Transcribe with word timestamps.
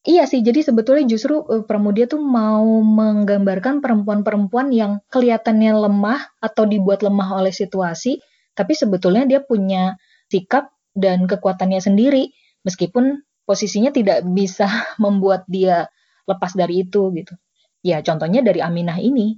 Iya 0.00 0.24
sih, 0.24 0.40
jadi 0.40 0.64
sebetulnya 0.64 1.04
justru 1.04 1.44
uh, 1.44 1.60
Pramudia 1.60 2.08
tuh 2.08 2.24
mau 2.24 2.64
menggambarkan 2.80 3.84
perempuan-perempuan 3.84 4.72
yang 4.72 5.04
kelihatannya 5.12 5.76
lemah 5.76 6.40
atau 6.40 6.64
dibuat 6.64 7.04
lemah 7.04 7.36
oleh 7.36 7.52
situasi, 7.52 8.16
tapi 8.56 8.72
sebetulnya 8.72 9.28
dia 9.28 9.44
punya 9.44 10.00
sikap 10.32 10.72
dan 10.96 11.28
kekuatannya 11.28 11.84
sendiri, 11.84 12.32
meskipun 12.64 13.20
posisinya 13.44 13.92
tidak 13.92 14.24
bisa 14.24 14.72
membuat 15.04 15.44
dia 15.52 15.92
lepas 16.24 16.56
dari 16.56 16.80
itu 16.88 17.12
gitu. 17.12 17.36
Ya 17.84 18.00
contohnya 18.00 18.40
dari 18.40 18.64
Aminah 18.64 18.96
ini. 18.96 19.36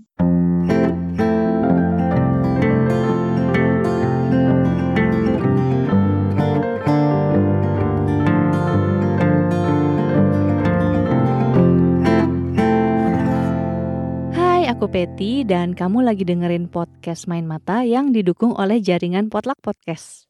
Aku 14.82 14.98
Peti 14.98 15.46
dan 15.46 15.78
kamu 15.78 16.02
lagi 16.02 16.26
dengerin 16.26 16.66
podcast 16.66 17.30
Main 17.30 17.46
Mata 17.46 17.86
yang 17.86 18.10
didukung 18.10 18.50
oleh 18.58 18.82
jaringan 18.82 19.30
Potluck 19.30 19.62
Podcast. 19.62 20.26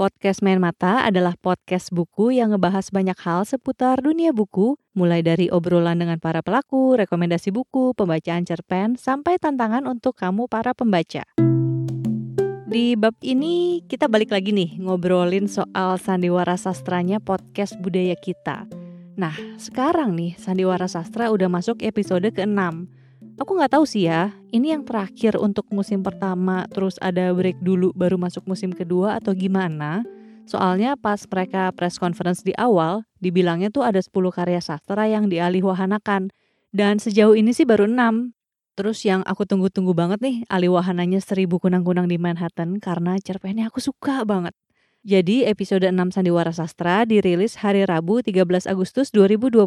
Podcast 0.00 0.40
Main 0.40 0.56
Mata 0.56 1.04
adalah 1.04 1.36
podcast 1.36 1.92
buku 1.92 2.32
yang 2.32 2.56
ngebahas 2.56 2.88
banyak 2.88 3.20
hal 3.20 3.44
seputar 3.44 4.00
dunia 4.00 4.32
buku, 4.32 4.80
mulai 4.96 5.20
dari 5.20 5.52
obrolan 5.52 6.00
dengan 6.00 6.16
para 6.24 6.40
pelaku, 6.40 6.96
rekomendasi 6.96 7.52
buku, 7.52 7.92
pembacaan 7.92 8.48
cerpen, 8.48 8.96
sampai 8.96 9.36
tantangan 9.36 9.84
untuk 9.84 10.16
kamu 10.16 10.48
para 10.48 10.72
pembaca. 10.72 11.28
Di 12.64 12.96
bab 12.96 13.12
ini 13.20 13.84
kita 13.92 14.08
balik 14.08 14.32
lagi 14.32 14.56
nih 14.56 14.80
ngobrolin 14.80 15.52
soal 15.52 16.00
sandiwara 16.00 16.56
sastranya 16.56 17.20
podcast 17.20 17.76
budaya 17.76 18.16
kita. 18.16 18.64
Nah, 19.12 19.36
sekarang 19.60 20.16
nih 20.16 20.40
Sandiwara 20.40 20.88
Sastra 20.88 21.28
udah 21.28 21.52
masuk 21.52 21.84
episode 21.84 22.24
ke-6. 22.32 23.01
Aku 23.40 23.56
nggak 23.56 23.72
tahu 23.72 23.88
sih 23.88 24.04
ya, 24.04 24.28
ini 24.52 24.76
yang 24.76 24.84
terakhir 24.84 25.40
untuk 25.40 25.64
musim 25.72 26.04
pertama, 26.04 26.68
terus 26.68 27.00
ada 27.00 27.32
break 27.32 27.64
dulu 27.64 27.88
baru 27.96 28.20
masuk 28.20 28.44
musim 28.44 28.68
kedua 28.76 29.16
atau 29.16 29.32
gimana? 29.32 30.04
Soalnya 30.44 31.00
pas 31.00 31.24
mereka 31.24 31.72
press 31.72 31.96
conference 31.96 32.44
di 32.44 32.52
awal, 32.60 33.08
dibilangnya 33.24 33.72
tuh 33.72 33.88
ada 33.88 34.04
10 34.04 34.12
karya 34.28 34.60
sastra 34.60 35.08
yang 35.08 35.32
dialihwahanakan. 35.32 36.28
Dan 36.76 37.00
sejauh 37.00 37.32
ini 37.32 37.56
sih 37.56 37.64
baru 37.64 37.88
6. 37.88 38.36
Terus 38.76 39.04
yang 39.04 39.24
aku 39.24 39.48
tunggu-tunggu 39.48 39.96
banget 39.96 40.20
nih, 40.20 40.36
alihwahananya 40.52 41.20
seribu 41.24 41.56
kunang-kunang 41.56 42.08
di 42.08 42.16
Manhattan 42.20 42.80
karena 42.80 43.16
cerpennya 43.20 43.72
aku 43.72 43.80
suka 43.80 44.28
banget. 44.28 44.52
Jadi 45.02 45.48
episode 45.48 45.88
6 45.88 46.14
Sandiwara 46.14 46.52
Sastra 46.52 47.08
dirilis 47.08 47.58
hari 47.58 47.82
Rabu 47.88 48.20
13 48.20 48.68
Agustus 48.68 49.08
2020. 49.10 49.66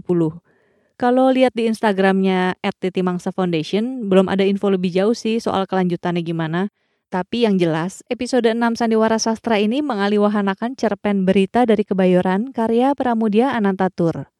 Kalau 0.95 1.27
lihat 1.27 1.51
di 1.51 1.67
Instagramnya 1.67 2.55
@titimangsa 2.79 3.35
Foundation, 3.35 4.07
belum 4.07 4.31
ada 4.31 4.47
info 4.47 4.71
lebih 4.71 4.95
jauh 4.95 5.11
sih 5.11 5.43
soal 5.43 5.67
kelanjutannya 5.67 6.23
gimana. 6.23 6.71
Tapi 7.11 7.43
yang 7.43 7.59
jelas, 7.59 7.99
episode 8.07 8.47
6 8.47 8.79
Sandiwara 8.79 9.19
Sastra 9.19 9.59
ini 9.59 9.83
mengaliwahanakan 9.83 10.79
cerpen 10.79 11.27
berita 11.27 11.67
dari 11.67 11.83
Kebayoran 11.83 12.55
karya 12.55 12.95
Pramudia 12.95 13.51
Anantatur. 13.51 14.31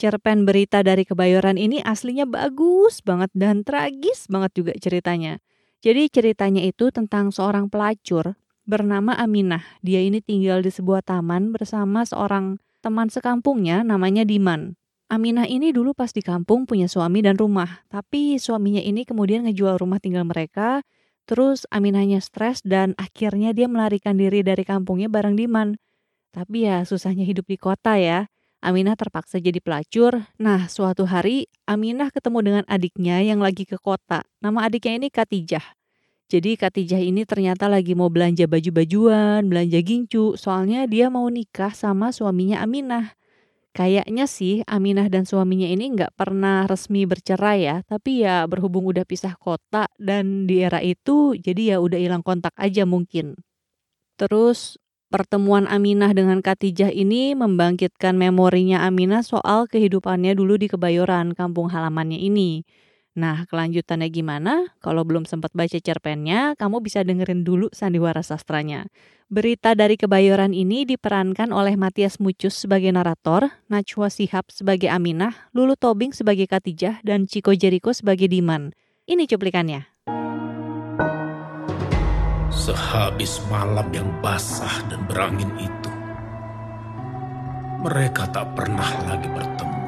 Cerpen 0.00 0.48
berita 0.48 0.80
dari 0.80 1.04
Kebayoran 1.04 1.60
ini 1.60 1.84
aslinya 1.84 2.24
bagus 2.24 3.04
banget 3.04 3.28
dan 3.36 3.60
tragis 3.60 4.24
banget 4.32 4.56
juga 4.56 4.72
ceritanya. 4.80 5.36
Jadi 5.84 6.08
ceritanya 6.08 6.64
itu 6.64 6.88
tentang 6.88 7.28
seorang 7.28 7.68
pelacur 7.68 8.40
bernama 8.64 9.12
Aminah. 9.20 9.60
Dia 9.84 10.00
ini 10.00 10.24
tinggal 10.24 10.64
di 10.64 10.72
sebuah 10.72 11.04
taman 11.04 11.52
bersama 11.52 12.08
seorang 12.08 12.56
teman 12.80 13.12
sekampungnya 13.12 13.84
namanya 13.84 14.24
Diman. 14.24 14.79
Aminah 15.10 15.42
ini 15.50 15.74
dulu 15.74 15.90
pas 15.90 16.14
di 16.14 16.22
kampung 16.22 16.70
punya 16.70 16.86
suami 16.86 17.18
dan 17.18 17.34
rumah, 17.34 17.82
tapi 17.90 18.38
suaminya 18.38 18.78
ini 18.78 19.02
kemudian 19.02 19.42
ngejual 19.42 19.74
rumah 19.74 19.98
tinggal 19.98 20.22
mereka, 20.22 20.86
terus 21.26 21.66
Aminahnya 21.66 22.22
stres 22.22 22.62
dan 22.62 22.94
akhirnya 22.94 23.50
dia 23.50 23.66
melarikan 23.66 24.14
diri 24.14 24.46
dari 24.46 24.62
kampungnya 24.62 25.10
bareng 25.10 25.34
Diman. 25.34 25.74
Tapi 26.30 26.62
ya 26.62 26.86
susahnya 26.86 27.26
hidup 27.26 27.50
di 27.50 27.58
kota 27.58 27.98
ya. 27.98 28.30
Aminah 28.62 28.94
terpaksa 28.94 29.42
jadi 29.42 29.58
pelacur. 29.58 30.30
Nah, 30.38 30.70
suatu 30.70 31.10
hari 31.10 31.50
Aminah 31.66 32.14
ketemu 32.14 32.38
dengan 32.46 32.64
adiknya 32.70 33.18
yang 33.18 33.42
lagi 33.42 33.66
ke 33.66 33.82
kota. 33.82 34.22
Nama 34.38 34.70
adiknya 34.70 34.94
ini 34.94 35.08
Katijah. 35.10 35.74
Jadi 36.30 36.54
Katijah 36.54 37.02
ini 37.02 37.26
ternyata 37.26 37.66
lagi 37.66 37.98
mau 37.98 38.06
belanja 38.14 38.46
baju-bajuan, 38.46 39.42
belanja 39.42 39.82
gincu, 39.82 40.38
soalnya 40.38 40.86
dia 40.86 41.10
mau 41.10 41.26
nikah 41.26 41.74
sama 41.74 42.14
suaminya 42.14 42.62
Aminah. 42.62 43.18
Kayaknya 43.70 44.26
sih 44.26 44.66
Aminah 44.66 45.06
dan 45.06 45.22
suaminya 45.22 45.70
ini 45.70 45.94
nggak 45.94 46.18
pernah 46.18 46.66
resmi 46.66 47.06
bercerai 47.06 47.58
ya, 47.62 47.76
tapi 47.86 48.26
ya 48.26 48.42
berhubung 48.50 48.82
udah 48.90 49.06
pisah 49.06 49.38
kota 49.38 49.86
dan 49.94 50.50
di 50.50 50.58
era 50.58 50.82
itu 50.82 51.38
jadi 51.38 51.74
ya 51.74 51.76
udah 51.78 51.98
hilang 52.02 52.26
kontak 52.26 52.50
aja 52.58 52.82
mungkin. 52.82 53.38
Terus 54.18 54.74
pertemuan 55.06 55.70
Aminah 55.70 56.10
dengan 56.10 56.42
Katijah 56.42 56.90
ini 56.90 57.38
membangkitkan 57.38 58.18
memorinya 58.18 58.82
Aminah 58.82 59.22
soal 59.22 59.70
kehidupannya 59.70 60.34
dulu 60.34 60.58
di 60.58 60.66
Kebayoran, 60.66 61.38
kampung 61.38 61.70
halamannya 61.70 62.18
ini. 62.18 62.66
Nah, 63.18 63.42
kelanjutannya 63.50 64.06
gimana? 64.06 64.70
Kalau 64.78 65.02
belum 65.02 65.26
sempat 65.26 65.50
baca 65.50 65.74
cerpennya, 65.74 66.54
kamu 66.54 66.78
bisa 66.78 67.02
dengerin 67.02 67.42
dulu 67.42 67.66
sandiwara 67.74 68.22
sastranya. 68.22 68.86
Berita 69.26 69.74
dari 69.74 69.98
Kebayoran 69.98 70.54
ini 70.54 70.86
diperankan 70.86 71.50
oleh 71.50 71.74
Matias 71.74 72.22
Mucus 72.22 72.54
sebagai 72.54 72.90
narator, 72.94 73.50
Najwa 73.66 74.10
Sihab 74.10 74.50
sebagai 74.50 74.90
Aminah, 74.90 75.50
Lulu 75.54 75.74
Tobing 75.74 76.14
sebagai 76.14 76.46
Katijah, 76.46 77.02
dan 77.02 77.26
Chico 77.26 77.50
Jericho 77.54 77.90
sebagai 77.90 78.30
Diman. 78.30 78.74
Ini 79.10 79.26
cuplikannya. 79.26 79.86
Sehabis 82.50 83.42
malam 83.50 83.90
yang 83.90 84.10
basah 84.22 84.86
dan 84.90 85.02
berangin 85.06 85.50
itu, 85.58 85.90
mereka 87.82 88.26
tak 88.30 88.54
pernah 88.58 88.90
lagi 89.06 89.30
bertemu. 89.30 89.79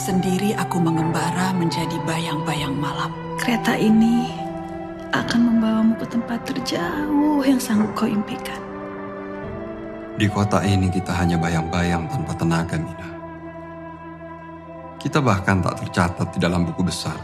Sendiri 0.00 0.56
aku 0.56 0.80
mengembara 0.80 1.52
menjadi 1.52 2.00
bayang-bayang 2.08 2.72
malam. 2.72 3.12
Kereta 3.36 3.76
ini 3.76 4.32
akan 5.12 5.40
membawamu 5.44 5.92
ke 6.00 6.08
tempat 6.08 6.40
terjauh 6.48 7.44
yang 7.44 7.60
sanggup 7.60 7.92
kau 7.92 8.08
impikan. 8.08 8.56
Di 10.16 10.24
kota 10.24 10.64
ini 10.64 10.88
kita 10.88 11.12
hanya 11.12 11.36
bayang-bayang 11.36 12.08
tanpa 12.08 12.32
tenaga, 12.32 12.80
Mina. 12.80 13.10
Kita 14.96 15.20
bahkan 15.20 15.60
tak 15.60 15.84
tercatat 15.84 16.32
di 16.32 16.38
dalam 16.40 16.64
buku 16.64 16.80
besar. 16.80 17.20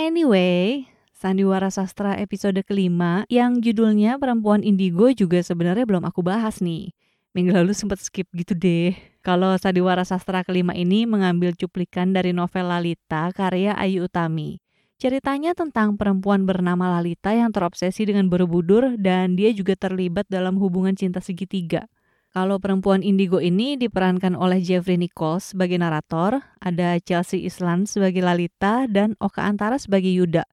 Anyway, 0.00 0.88
Sandiwara 1.12 1.68
Sastra 1.68 2.16
episode 2.16 2.64
kelima 2.64 3.28
yang 3.28 3.60
judulnya 3.60 4.16
Perempuan 4.16 4.64
Indigo 4.64 5.12
juga 5.12 5.44
sebenarnya 5.44 5.84
belum 5.84 6.08
aku 6.08 6.24
bahas 6.24 6.64
nih. 6.64 6.88
Minggu 7.36 7.52
lalu 7.52 7.76
sempat 7.76 8.00
skip 8.00 8.24
gitu 8.32 8.56
deh. 8.56 9.09
Kalau 9.20 9.52
Sadiwara 9.60 10.00
Sastra 10.08 10.40
kelima 10.40 10.72
ini 10.72 11.04
mengambil 11.04 11.52
cuplikan 11.52 12.16
dari 12.16 12.32
novel 12.32 12.72
Lalita 12.72 13.28
karya 13.36 13.76
Ayu 13.76 14.08
Utami. 14.08 14.64
Ceritanya 14.96 15.52
tentang 15.52 16.00
perempuan 16.00 16.48
bernama 16.48 16.96
Lalita 16.96 17.32
yang 17.36 17.52
terobsesi 17.52 18.08
dengan 18.08 18.32
Borobudur 18.32 18.96
dan 18.96 19.36
dia 19.36 19.52
juga 19.52 19.76
terlibat 19.76 20.24
dalam 20.28 20.56
hubungan 20.56 20.96
cinta 20.96 21.20
segitiga. 21.20 21.84
Kalau 22.32 22.56
perempuan 22.62 23.04
indigo 23.04 23.42
ini 23.44 23.74
diperankan 23.76 24.38
oleh 24.38 24.62
Jeffrey 24.62 24.96
Nichols 24.96 25.52
sebagai 25.52 25.76
narator, 25.76 26.40
ada 26.62 26.96
Chelsea 27.02 27.42
Island 27.42 27.92
sebagai 27.92 28.22
Lalita, 28.22 28.86
dan 28.86 29.18
Oka 29.18 29.44
Antara 29.44 29.76
sebagai 29.82 30.14
Yuda. 30.14 30.46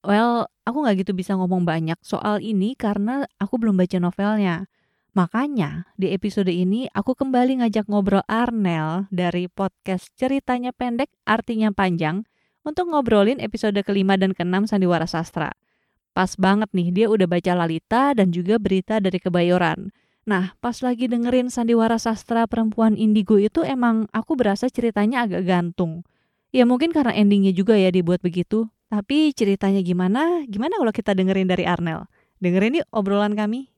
Well, 0.00 0.48
aku 0.64 0.80
nggak 0.80 1.04
gitu 1.04 1.12
bisa 1.12 1.36
ngomong 1.36 1.68
banyak 1.68 2.00
soal 2.00 2.40
ini 2.40 2.72
karena 2.72 3.28
aku 3.36 3.60
belum 3.60 3.76
baca 3.76 4.00
novelnya. 4.00 4.64
Makanya 5.10 5.90
di 5.98 6.14
episode 6.14 6.54
ini 6.54 6.86
aku 6.94 7.18
kembali 7.18 7.58
ngajak 7.58 7.90
ngobrol 7.90 8.22
Arnel 8.30 9.10
dari 9.10 9.50
podcast 9.50 10.06
Ceritanya 10.14 10.70
Pendek 10.70 11.10
Artinya 11.26 11.74
Panjang 11.74 12.22
untuk 12.62 12.86
ngobrolin 12.94 13.42
episode 13.42 13.74
kelima 13.82 14.14
dan 14.14 14.38
keenam 14.38 14.70
Sandiwara 14.70 15.10
Sastra. 15.10 15.50
Pas 16.14 16.38
banget 16.38 16.70
nih 16.70 16.94
dia 16.94 17.06
udah 17.10 17.26
baca 17.26 17.52
Lalita 17.58 18.14
dan 18.14 18.30
juga 18.30 18.62
berita 18.62 19.02
dari 19.02 19.18
Kebayoran. 19.18 19.90
Nah 20.30 20.54
pas 20.62 20.78
lagi 20.78 21.10
dengerin 21.10 21.50
Sandiwara 21.50 21.98
Sastra 21.98 22.46
Perempuan 22.46 22.94
Indigo 22.94 23.34
itu 23.34 23.66
emang 23.66 24.06
aku 24.14 24.38
berasa 24.38 24.70
ceritanya 24.70 25.26
agak 25.26 25.42
gantung. 25.42 26.06
Ya 26.54 26.62
mungkin 26.62 26.94
karena 26.94 27.18
endingnya 27.18 27.50
juga 27.50 27.74
ya 27.74 27.90
dibuat 27.90 28.22
begitu. 28.22 28.70
Tapi 28.86 29.34
ceritanya 29.34 29.82
gimana? 29.82 30.46
Gimana 30.46 30.78
kalau 30.78 30.94
kita 30.94 31.18
dengerin 31.18 31.50
dari 31.50 31.66
Arnel? 31.66 32.06
Dengerin 32.38 32.82
yuk 32.82 32.86
obrolan 32.94 33.34
kami. 33.34 33.74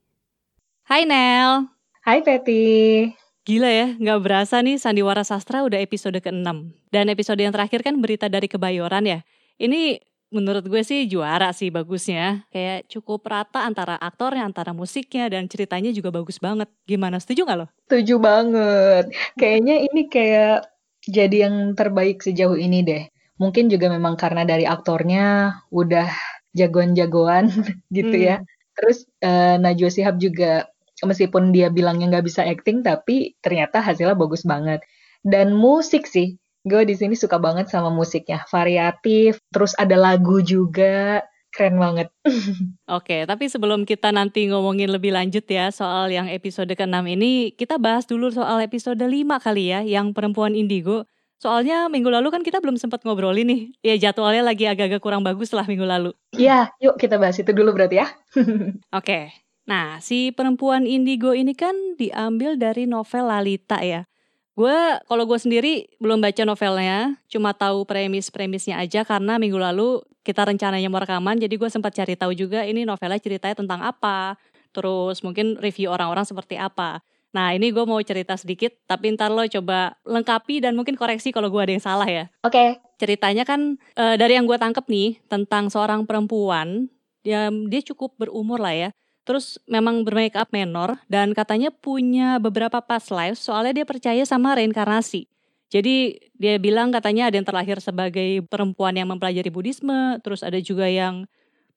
Hai 0.93 1.09
Nel. 1.09 1.73
Hai 2.05 2.21
Peti. 2.21 3.09
Gila 3.49 3.71
ya, 3.73 3.97
nggak 3.97 4.21
berasa 4.29 4.61
nih 4.61 4.77
Sandiwara 4.77 5.25
Sastra 5.25 5.65
udah 5.65 5.81
episode 5.81 6.21
ke-6. 6.21 6.45
Dan 6.93 7.09
episode 7.09 7.41
yang 7.41 7.49
terakhir 7.49 7.81
kan 7.81 7.97
berita 7.97 8.29
dari 8.29 8.45
Kebayoran 8.45 9.09
ya. 9.09 9.25
Ini 9.57 10.05
menurut 10.29 10.69
gue 10.69 10.85
sih 10.85 11.09
juara 11.09 11.57
sih 11.57 11.73
bagusnya. 11.73 12.45
Kayak 12.53 12.93
cukup 12.93 13.25
rata 13.25 13.65
antara 13.65 13.97
aktornya, 13.97 14.45
antara 14.45 14.77
musiknya, 14.77 15.33
dan 15.33 15.49
ceritanya 15.49 15.89
juga 15.97 16.13
bagus 16.13 16.37
banget. 16.37 16.69
Gimana, 16.85 17.17
setuju 17.25 17.49
gak 17.49 17.59
lo? 17.65 17.67
Setuju 17.89 18.21
banget. 18.21 19.17
Kayaknya 19.41 19.89
ini 19.89 20.13
kayak 20.13 20.69
jadi 21.09 21.49
yang 21.49 21.73
terbaik 21.73 22.21
sejauh 22.21 22.61
ini 22.61 22.85
deh. 22.85 23.09
Mungkin 23.41 23.73
juga 23.73 23.89
memang 23.89 24.21
karena 24.21 24.45
dari 24.45 24.69
aktornya 24.69 25.57
udah 25.73 26.13
jagoan-jagoan 26.53 27.49
gitu 27.97 28.13
ya. 28.13 28.45
hmm. 28.45 28.45
ya. 28.45 28.61
Terus 28.77 29.09
uh, 29.25 29.57
Najwa 29.57 29.89
Shihab 29.89 30.21
juga 30.21 30.69
meskipun 31.03 31.51
dia 31.51 31.69
bilangnya 31.69 32.09
nggak 32.19 32.27
bisa 32.27 32.47
acting, 32.47 32.87
tapi 32.87 33.35
ternyata 33.43 33.83
hasilnya 33.83 34.15
bagus 34.15 34.47
banget. 34.47 34.83
Dan 35.23 35.55
musik 35.55 36.07
sih, 36.07 36.39
gue 36.67 36.83
di 36.87 36.95
sini 36.95 37.15
suka 37.19 37.39
banget 37.39 37.71
sama 37.71 37.91
musiknya, 37.91 38.43
variatif. 38.51 39.39
Terus 39.51 39.75
ada 39.79 39.95
lagu 39.99 40.43
juga, 40.43 41.23
keren 41.53 41.77
banget. 41.79 42.09
Oke, 42.97 43.29
tapi 43.29 43.47
sebelum 43.47 43.85
kita 43.85 44.11
nanti 44.11 44.49
ngomongin 44.49 44.89
lebih 44.89 45.13
lanjut 45.15 45.45
ya 45.47 45.69
soal 45.69 46.09
yang 46.09 46.27
episode 46.27 46.73
ke-6 46.73 46.97
ini, 47.07 47.53
kita 47.55 47.77
bahas 47.77 48.09
dulu 48.09 48.33
soal 48.33 48.63
episode 48.65 48.99
5 48.99 49.11
kali 49.43 49.71
ya, 49.71 49.85
yang 49.85 50.17
perempuan 50.17 50.57
indigo. 50.57 51.05
Soalnya 51.43 51.91
minggu 51.91 52.07
lalu 52.07 52.31
kan 52.31 52.47
kita 52.47 52.63
belum 52.63 52.79
sempat 52.79 53.03
ngobrolin 53.03 53.51
nih. 53.51 53.63
Ya 53.83 53.95
jadwalnya 53.99 54.47
lagi 54.47 54.63
agak-agak 54.71 55.03
kurang 55.03 55.27
bagus 55.27 55.51
lah 55.51 55.67
minggu 55.67 55.83
lalu. 55.83 56.15
Iya, 56.39 56.71
yuk 56.79 56.95
kita 56.95 57.19
bahas 57.19 57.35
itu 57.35 57.51
dulu 57.51 57.75
berarti 57.75 57.99
ya. 57.99 58.07
Oke. 58.99 59.42
Nah, 59.63 60.03
si 60.03 60.35
perempuan 60.35 60.85
indigo 60.89 61.33
ini 61.33 61.55
kan 61.55 61.75
diambil 61.95 62.59
dari 62.59 62.89
novel 62.89 63.31
Lalita 63.31 63.79
ya. 63.79 64.07
Gue, 64.53 64.75
kalau 65.09 65.25
gue 65.25 65.39
sendiri 65.41 65.89
belum 65.97 66.21
baca 66.21 66.45
novelnya, 66.45 67.17
cuma 67.31 67.57
tahu 67.57 67.89
premis-premisnya 67.89 68.77
aja 68.77 69.01
karena 69.01 69.41
minggu 69.41 69.57
lalu 69.57 70.05
kita 70.23 70.45
rencananya 70.45 70.93
mau 70.93 71.01
rekaman, 71.01 71.41
jadi 71.41 71.55
gue 71.57 71.71
sempat 71.73 71.97
cari 71.97 72.15
tahu 72.15 72.37
juga 72.37 72.63
ini 72.69 72.85
novelnya 72.85 73.17
ceritanya 73.17 73.57
tentang 73.59 73.81
apa, 73.81 74.37
terus 74.71 75.25
mungkin 75.25 75.57
review 75.57 75.89
orang-orang 75.89 76.29
seperti 76.29 76.61
apa. 76.61 77.01
Nah 77.33 77.57
ini 77.57 77.73
gue 77.73 77.85
mau 77.89 77.97
cerita 78.05 78.37
sedikit, 78.37 78.77
tapi 78.85 79.17
ntar 79.17 79.33
lo 79.33 79.41
coba 79.49 79.97
lengkapi 80.05 80.61
dan 80.61 80.77
mungkin 80.77 81.01
koreksi 81.01 81.33
kalau 81.33 81.49
gue 81.49 81.61
ada 81.65 81.73
yang 81.73 81.83
salah 81.83 82.05
ya. 82.05 82.29
Oke. 82.45 82.53
Okay. 82.53 82.69
Ceritanya 83.01 83.43
kan 83.49 83.81
e, 83.97 84.05
dari 84.21 84.37
yang 84.37 84.45
gue 84.45 84.55
tangkep 84.55 84.85
nih 84.87 85.19
tentang 85.27 85.73
seorang 85.73 86.05
perempuan, 86.05 86.93
dia 87.25 87.49
dia 87.73 87.81
cukup 87.83 88.15
berumur 88.21 88.61
lah 88.61 88.77
ya. 88.77 88.91
Terus 89.23 89.63
memang 89.71 90.03
bermake 90.03 90.35
up 90.35 90.51
menor 90.51 90.99
dan 91.07 91.31
katanya 91.31 91.71
punya 91.71 92.43
beberapa 92.43 92.83
past 92.83 93.15
life 93.15 93.39
soalnya 93.39 93.83
dia 93.83 93.87
percaya 93.87 94.23
sama 94.27 94.59
reinkarnasi. 94.59 95.31
Jadi 95.73 96.21
dia 96.37 96.61
bilang 96.61 96.93
katanya 96.93 97.33
ada 97.33 97.41
yang 97.41 97.49
terlahir 97.49 97.81
sebagai 97.81 98.45
perempuan 98.45 98.93
yang 98.93 99.09
mempelajari 99.09 99.49
Buddhisme, 99.49 100.21
terus 100.21 100.45
ada 100.45 100.61
juga 100.61 100.85
yang 100.85 101.25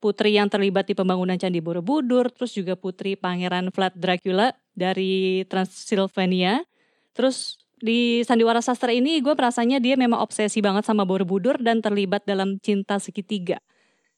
putri 0.04 0.36
yang 0.36 0.52
terlibat 0.52 0.84
di 0.84 0.94
pembangunan 1.00 1.40
Candi 1.40 1.64
Borobudur, 1.64 2.28
terus 2.28 2.52
juga 2.52 2.76
putri 2.76 3.16
Pangeran 3.16 3.72
Vlad 3.72 3.96
Dracula 3.96 4.52
dari 4.76 5.48
Transylvania. 5.48 6.68
Terus 7.16 7.56
di 7.80 8.20
Sandiwara 8.28 8.60
Sastra 8.60 8.92
ini 8.92 9.24
gue 9.24 9.32
merasanya 9.32 9.80
dia 9.80 9.96
memang 9.96 10.20
obsesi 10.20 10.60
banget 10.60 10.84
sama 10.84 11.08
Borobudur 11.08 11.56
dan 11.64 11.80
terlibat 11.80 12.28
dalam 12.28 12.60
cinta 12.60 13.00
segitiga. 13.00 13.64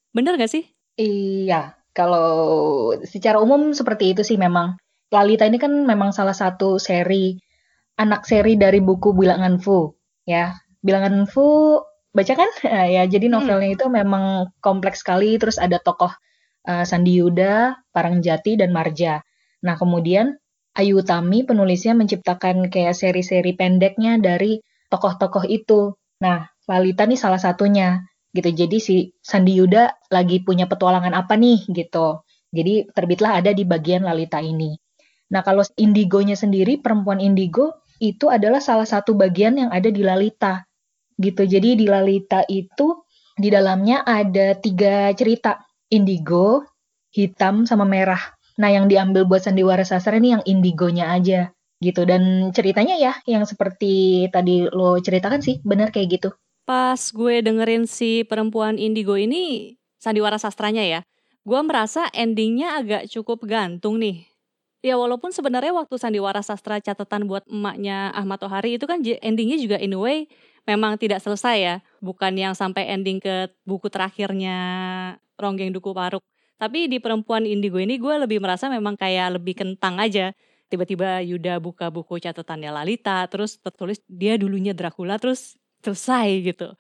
Bener 0.10 0.42
gak 0.42 0.50
sih? 0.50 0.66
Iya, 0.98 1.77
kalau 1.98 2.30
secara 3.02 3.42
umum 3.42 3.74
seperti 3.74 4.14
itu 4.14 4.22
sih 4.22 4.38
memang. 4.38 4.78
Lalita 5.10 5.50
ini 5.50 5.58
kan 5.58 5.74
memang 5.74 6.14
salah 6.14 6.38
satu 6.38 6.78
seri, 6.78 7.34
anak 7.98 8.30
seri 8.30 8.54
dari 8.54 8.78
buku 8.78 9.18
Bilangan 9.18 9.58
Fu. 9.58 9.98
Ya, 10.30 10.54
Bilangan 10.86 11.26
Fu 11.26 11.82
baca 12.14 12.34
kan? 12.38 12.50
ya, 12.96 13.10
jadi 13.10 13.26
hmm. 13.26 13.34
novelnya 13.34 13.70
hmm. 13.74 13.78
itu 13.82 13.86
memang 13.90 14.54
kompleks 14.62 15.02
sekali. 15.02 15.42
Terus 15.42 15.58
ada 15.58 15.82
tokoh 15.82 16.14
uh, 16.70 16.86
Sandi 16.86 17.18
Yuda, 17.18 17.74
Parangjati, 17.90 18.62
dan 18.62 18.70
Marja. 18.70 19.26
Nah, 19.66 19.74
kemudian 19.74 20.38
Ayu 20.78 21.02
Utami 21.02 21.42
penulisnya 21.42 21.98
menciptakan 21.98 22.70
kayak 22.70 22.94
seri-seri 22.94 23.58
pendeknya 23.58 24.22
dari 24.22 24.62
tokoh-tokoh 24.94 25.50
itu. 25.50 25.98
Nah, 26.22 26.46
Lalita 26.70 27.10
nih 27.10 27.18
salah 27.18 27.42
satunya 27.42 28.06
gitu. 28.36 28.50
Jadi 28.52 28.78
si 28.82 28.96
Sandi 29.20 29.60
Yuda 29.60 30.10
lagi 30.12 30.44
punya 30.44 30.68
petualangan 30.68 31.14
apa 31.16 31.36
nih 31.36 31.68
gitu. 31.72 32.24
Jadi 32.52 32.88
terbitlah 32.92 33.44
ada 33.44 33.52
di 33.52 33.68
bagian 33.68 34.08
Lalita 34.08 34.40
ini. 34.40 34.76
Nah, 35.28 35.44
kalau 35.44 35.64
indigonya 35.76 36.40
sendiri, 36.40 36.80
perempuan 36.80 37.20
indigo 37.20 37.84
itu 38.00 38.32
adalah 38.32 38.64
salah 38.64 38.88
satu 38.88 39.18
bagian 39.18 39.60
yang 39.60 39.70
ada 39.74 39.92
di 39.92 40.06
Lalita 40.06 40.64
gitu. 41.18 41.44
Jadi 41.44 41.76
di 41.76 41.86
Lalita 41.90 42.46
itu 42.48 43.04
di 43.38 43.50
dalamnya 43.50 44.06
ada 44.06 44.56
tiga 44.58 45.12
cerita, 45.14 45.62
indigo, 45.92 46.64
hitam, 47.14 47.66
sama 47.66 47.84
merah. 47.84 48.22
Nah 48.58 48.70
yang 48.74 48.90
diambil 48.90 49.30
buat 49.30 49.46
sandiwara 49.46 49.86
sastra 49.86 50.18
ini 50.18 50.34
yang 50.38 50.44
indigonya 50.46 51.14
aja 51.14 51.54
gitu. 51.82 52.06
Dan 52.06 52.54
ceritanya 52.54 52.98
ya 52.98 53.14
yang 53.30 53.46
seperti 53.46 54.26
tadi 54.34 54.66
lo 54.70 54.98
ceritakan 54.98 55.42
sih, 55.42 55.62
benar 55.62 55.94
kayak 55.94 56.22
gitu. 56.22 56.30
Pas 56.68 57.00
gue 57.00 57.40
dengerin 57.40 57.88
si 57.88 58.28
perempuan 58.28 58.76
indigo 58.76 59.16
ini, 59.16 59.80
sandiwara 60.04 60.36
sastranya 60.36 60.84
ya, 60.84 61.00
gue 61.48 61.60
merasa 61.64 62.12
endingnya 62.12 62.76
agak 62.76 63.08
cukup 63.08 63.48
gantung 63.48 64.04
nih. 64.04 64.28
Ya 64.84 65.00
walaupun 65.00 65.32
sebenarnya 65.32 65.72
waktu 65.72 65.96
sandiwara 65.96 66.44
sastra 66.44 66.78
catatan 66.84 67.26
buat 67.26 67.48
emaknya 67.48 68.12
Ahmad 68.14 68.44
Tohari 68.44 68.76
itu 68.78 68.86
kan 68.86 69.00
endingnya 69.02 69.58
juga 69.58 69.80
in 69.82 69.96
a 69.96 70.00
way 70.00 70.18
memang 70.68 71.00
tidak 71.00 71.24
selesai 71.24 71.56
ya, 71.58 71.76
bukan 72.04 72.36
yang 72.36 72.52
sampai 72.54 72.92
ending 72.92 73.24
ke 73.24 73.48
buku 73.64 73.88
terakhirnya 73.88 74.58
Ronggeng 75.40 75.72
Duku 75.72 75.96
Paruk. 75.96 76.22
Tapi 76.60 76.92
di 76.92 77.00
perempuan 77.00 77.48
indigo 77.48 77.80
ini 77.80 77.96
gue 77.96 78.16
lebih 78.28 78.44
merasa 78.44 78.68
memang 78.68 79.00
kayak 79.00 79.40
lebih 79.40 79.56
kentang 79.56 80.04
aja. 80.04 80.36
Tiba-tiba 80.68 81.24
Yuda 81.24 81.64
buka 81.64 81.88
buku 81.88 82.20
catatannya 82.20 82.76
Lalita, 82.76 83.24
terus 83.32 83.56
tertulis 83.64 84.04
dia 84.12 84.36
dulunya 84.36 84.76
Dracula, 84.76 85.16
terus 85.16 85.56
selesai 85.88 86.28
gitu. 86.44 86.76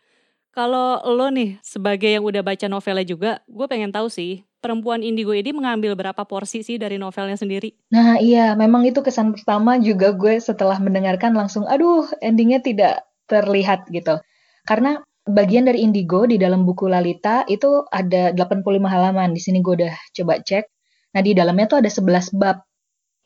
Kalau 0.51 0.99
lo 1.05 1.29
nih 1.29 1.61
sebagai 1.61 2.09
yang 2.09 2.25
udah 2.25 2.41
baca 2.41 2.65
novelnya 2.65 3.05
juga, 3.05 3.31
gue 3.45 3.67
pengen 3.69 3.93
tahu 3.93 4.09
sih 4.09 4.41
perempuan 4.57 5.05
indigo 5.05 5.29
ini 5.31 5.53
mengambil 5.53 5.93
berapa 5.93 6.25
porsi 6.25 6.65
sih 6.65 6.81
dari 6.81 6.97
novelnya 6.97 7.37
sendiri? 7.37 7.77
Nah 7.93 8.17
iya, 8.17 8.57
memang 8.57 8.83
itu 8.89 9.05
kesan 9.05 9.37
pertama 9.37 9.77
juga 9.77 10.11
gue 10.17 10.41
setelah 10.41 10.81
mendengarkan 10.81 11.37
langsung, 11.37 11.69
aduh 11.69 12.09
endingnya 12.25 12.59
tidak 12.59 13.05
terlihat 13.29 13.85
gitu. 13.93 14.17
Karena 14.65 14.97
bagian 15.27 15.67
dari 15.67 15.83
Indigo 15.83 16.23
di 16.25 16.39
dalam 16.39 16.63
buku 16.63 16.87
Lalita 16.87 17.43
itu 17.51 17.83
ada 17.91 18.31
85 18.33 18.87
halaman. 18.87 19.35
Di 19.35 19.41
sini 19.43 19.59
gue 19.59 19.83
udah 19.83 19.95
coba 20.15 20.39
cek. 20.41 20.65
Nah, 21.13 21.21
di 21.21 21.31
dalamnya 21.35 21.67
tuh 21.67 21.79
ada 21.83 21.91
11 21.91 22.31
bab. 22.33 22.63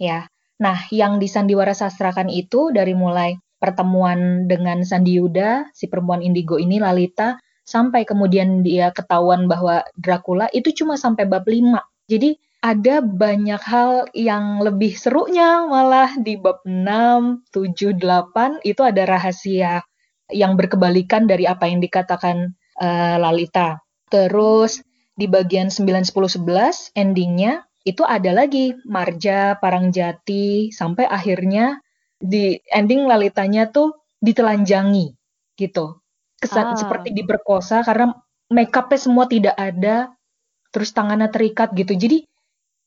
Ya. 0.01 0.25
Nah, 0.61 0.77
yang 0.93 1.17
disandiwara 1.21 1.73
sastrakan 1.73 2.29
itu 2.29 2.73
dari 2.73 2.93
mulai 2.93 3.37
pertemuan 3.61 4.49
dengan 4.49 4.81
Sandi 4.81 5.21
Yuda, 5.21 5.69
si 5.77 5.86
perempuan 5.86 6.25
Indigo 6.25 6.57
ini 6.57 6.81
Lalita, 6.81 7.38
sampai 7.62 8.03
kemudian 8.03 8.65
dia 8.65 8.89
ketahuan 8.89 9.45
bahwa 9.45 9.86
Dracula 9.93 10.50
itu 10.50 10.74
cuma 10.74 10.97
sampai 10.97 11.29
bab 11.29 11.45
5. 11.45 11.77
Jadi 12.09 12.36
ada 12.65 13.01
banyak 13.01 13.62
hal 13.62 14.09
yang 14.17 14.62
lebih 14.62 14.97
serunya 14.97 15.65
malah 15.69 16.13
di 16.17 16.38
bab 16.41 16.65
6, 16.65 17.45
7, 17.53 17.97
8 17.97 18.65
itu 18.65 18.81
ada 18.81 19.05
rahasia 19.05 19.86
yang 20.33 20.57
berkebalikan 20.57 21.29
dari 21.29 21.45
apa 21.45 21.69
yang 21.69 21.81
dikatakan 21.81 22.57
uh, 22.81 23.17
Lalita. 23.21 23.77
Terus 24.09 24.81
di 25.13 25.29
bagian 25.29 25.69
9 25.69 25.86
10 25.86 26.41
11 26.41 26.97
endingnya 26.97 27.65
itu 27.81 28.05
ada 28.05 28.29
lagi 28.29 28.77
Marja, 28.86 29.57
Parangjati 29.57 30.69
sampai 30.69 31.09
akhirnya 31.09 31.81
di 32.21 32.61
ending 32.69 33.09
Lalitanya 33.09 33.67
tuh 33.67 33.97
ditelanjangi 34.21 35.11
gitu. 35.57 35.99
Kesan 36.37 36.73
ah. 36.73 36.77
seperti 36.77 37.13
diperkosa 37.13 37.81
karena 37.81 38.13
make 38.53 38.73
upnya 38.73 38.99
semua 39.01 39.25
tidak 39.25 39.57
ada 39.57 40.13
terus 40.71 40.93
tangannya 40.95 41.27
terikat 41.27 41.73
gitu. 41.73 41.97
Jadi 41.97 42.23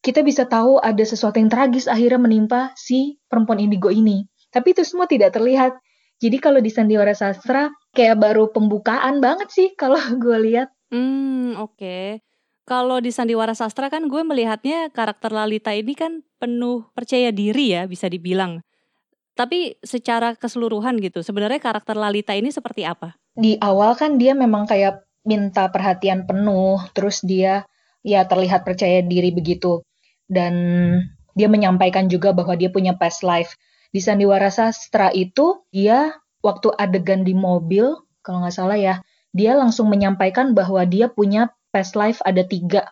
kita 0.04 0.20
bisa 0.20 0.44
tahu 0.44 0.78
ada 0.80 1.00
sesuatu 1.00 1.40
yang 1.40 1.48
tragis 1.48 1.88
akhirnya 1.88 2.20
menimpa 2.20 2.72
si 2.76 3.16
perempuan 3.26 3.60
indigo 3.60 3.88
ini. 3.88 4.24
Tapi 4.52 4.76
itu 4.76 4.86
semua 4.86 5.10
tidak 5.10 5.34
terlihat. 5.34 5.74
Jadi 6.22 6.36
kalau 6.38 6.62
di 6.62 6.70
sandiwara 6.70 7.16
sastra 7.16 7.72
kayak 7.90 8.20
baru 8.20 8.52
pembukaan 8.54 9.18
banget 9.18 9.48
sih 9.50 9.68
kalau 9.74 9.98
gue 10.22 10.38
lihat. 10.44 10.68
Hmm, 10.92 11.58
oke. 11.58 11.74
Okay. 11.74 12.06
Kalau 12.64 12.96
di 12.96 13.12
sandiwara 13.12 13.52
sastra 13.52 13.92
kan 13.92 14.08
gue 14.08 14.22
melihatnya 14.24 14.88
karakter 14.88 15.28
Lalita 15.28 15.76
ini 15.76 15.92
kan 15.92 16.24
penuh 16.40 16.88
percaya 16.96 17.28
diri 17.28 17.76
ya 17.76 17.84
bisa 17.84 18.08
dibilang. 18.08 18.64
Tapi 19.34 19.78
secara 19.82 20.38
keseluruhan 20.38 20.98
gitu, 21.02 21.22
sebenarnya 21.26 21.58
karakter 21.58 21.98
Lalita 21.98 22.34
ini 22.38 22.54
seperti 22.54 22.86
apa? 22.86 23.18
Di 23.34 23.58
awal 23.58 23.98
kan 23.98 24.14
dia 24.14 24.30
memang 24.30 24.70
kayak 24.70 25.02
minta 25.26 25.66
perhatian 25.74 26.22
penuh, 26.24 26.78
terus 26.94 27.18
dia 27.26 27.66
ya 28.06 28.22
terlihat 28.30 28.62
percaya 28.62 29.02
diri 29.02 29.34
begitu. 29.34 29.82
Dan 30.30 30.54
dia 31.34 31.50
menyampaikan 31.50 32.06
juga 32.06 32.30
bahwa 32.30 32.54
dia 32.54 32.70
punya 32.70 32.94
past 32.94 33.26
life 33.26 33.58
di 33.90 33.98
Sandiwara 33.98 34.50
Sastra 34.50 35.10
itu 35.10 35.62
dia 35.74 36.14
waktu 36.42 36.70
adegan 36.78 37.22
di 37.22 37.34
mobil, 37.34 37.94
kalau 38.22 38.42
nggak 38.42 38.54
salah 38.54 38.78
ya, 38.78 39.02
dia 39.34 39.58
langsung 39.58 39.90
menyampaikan 39.90 40.54
bahwa 40.54 40.82
dia 40.86 41.10
punya 41.10 41.50
past 41.74 41.98
life 41.98 42.22
ada 42.22 42.46
tiga. 42.46 42.90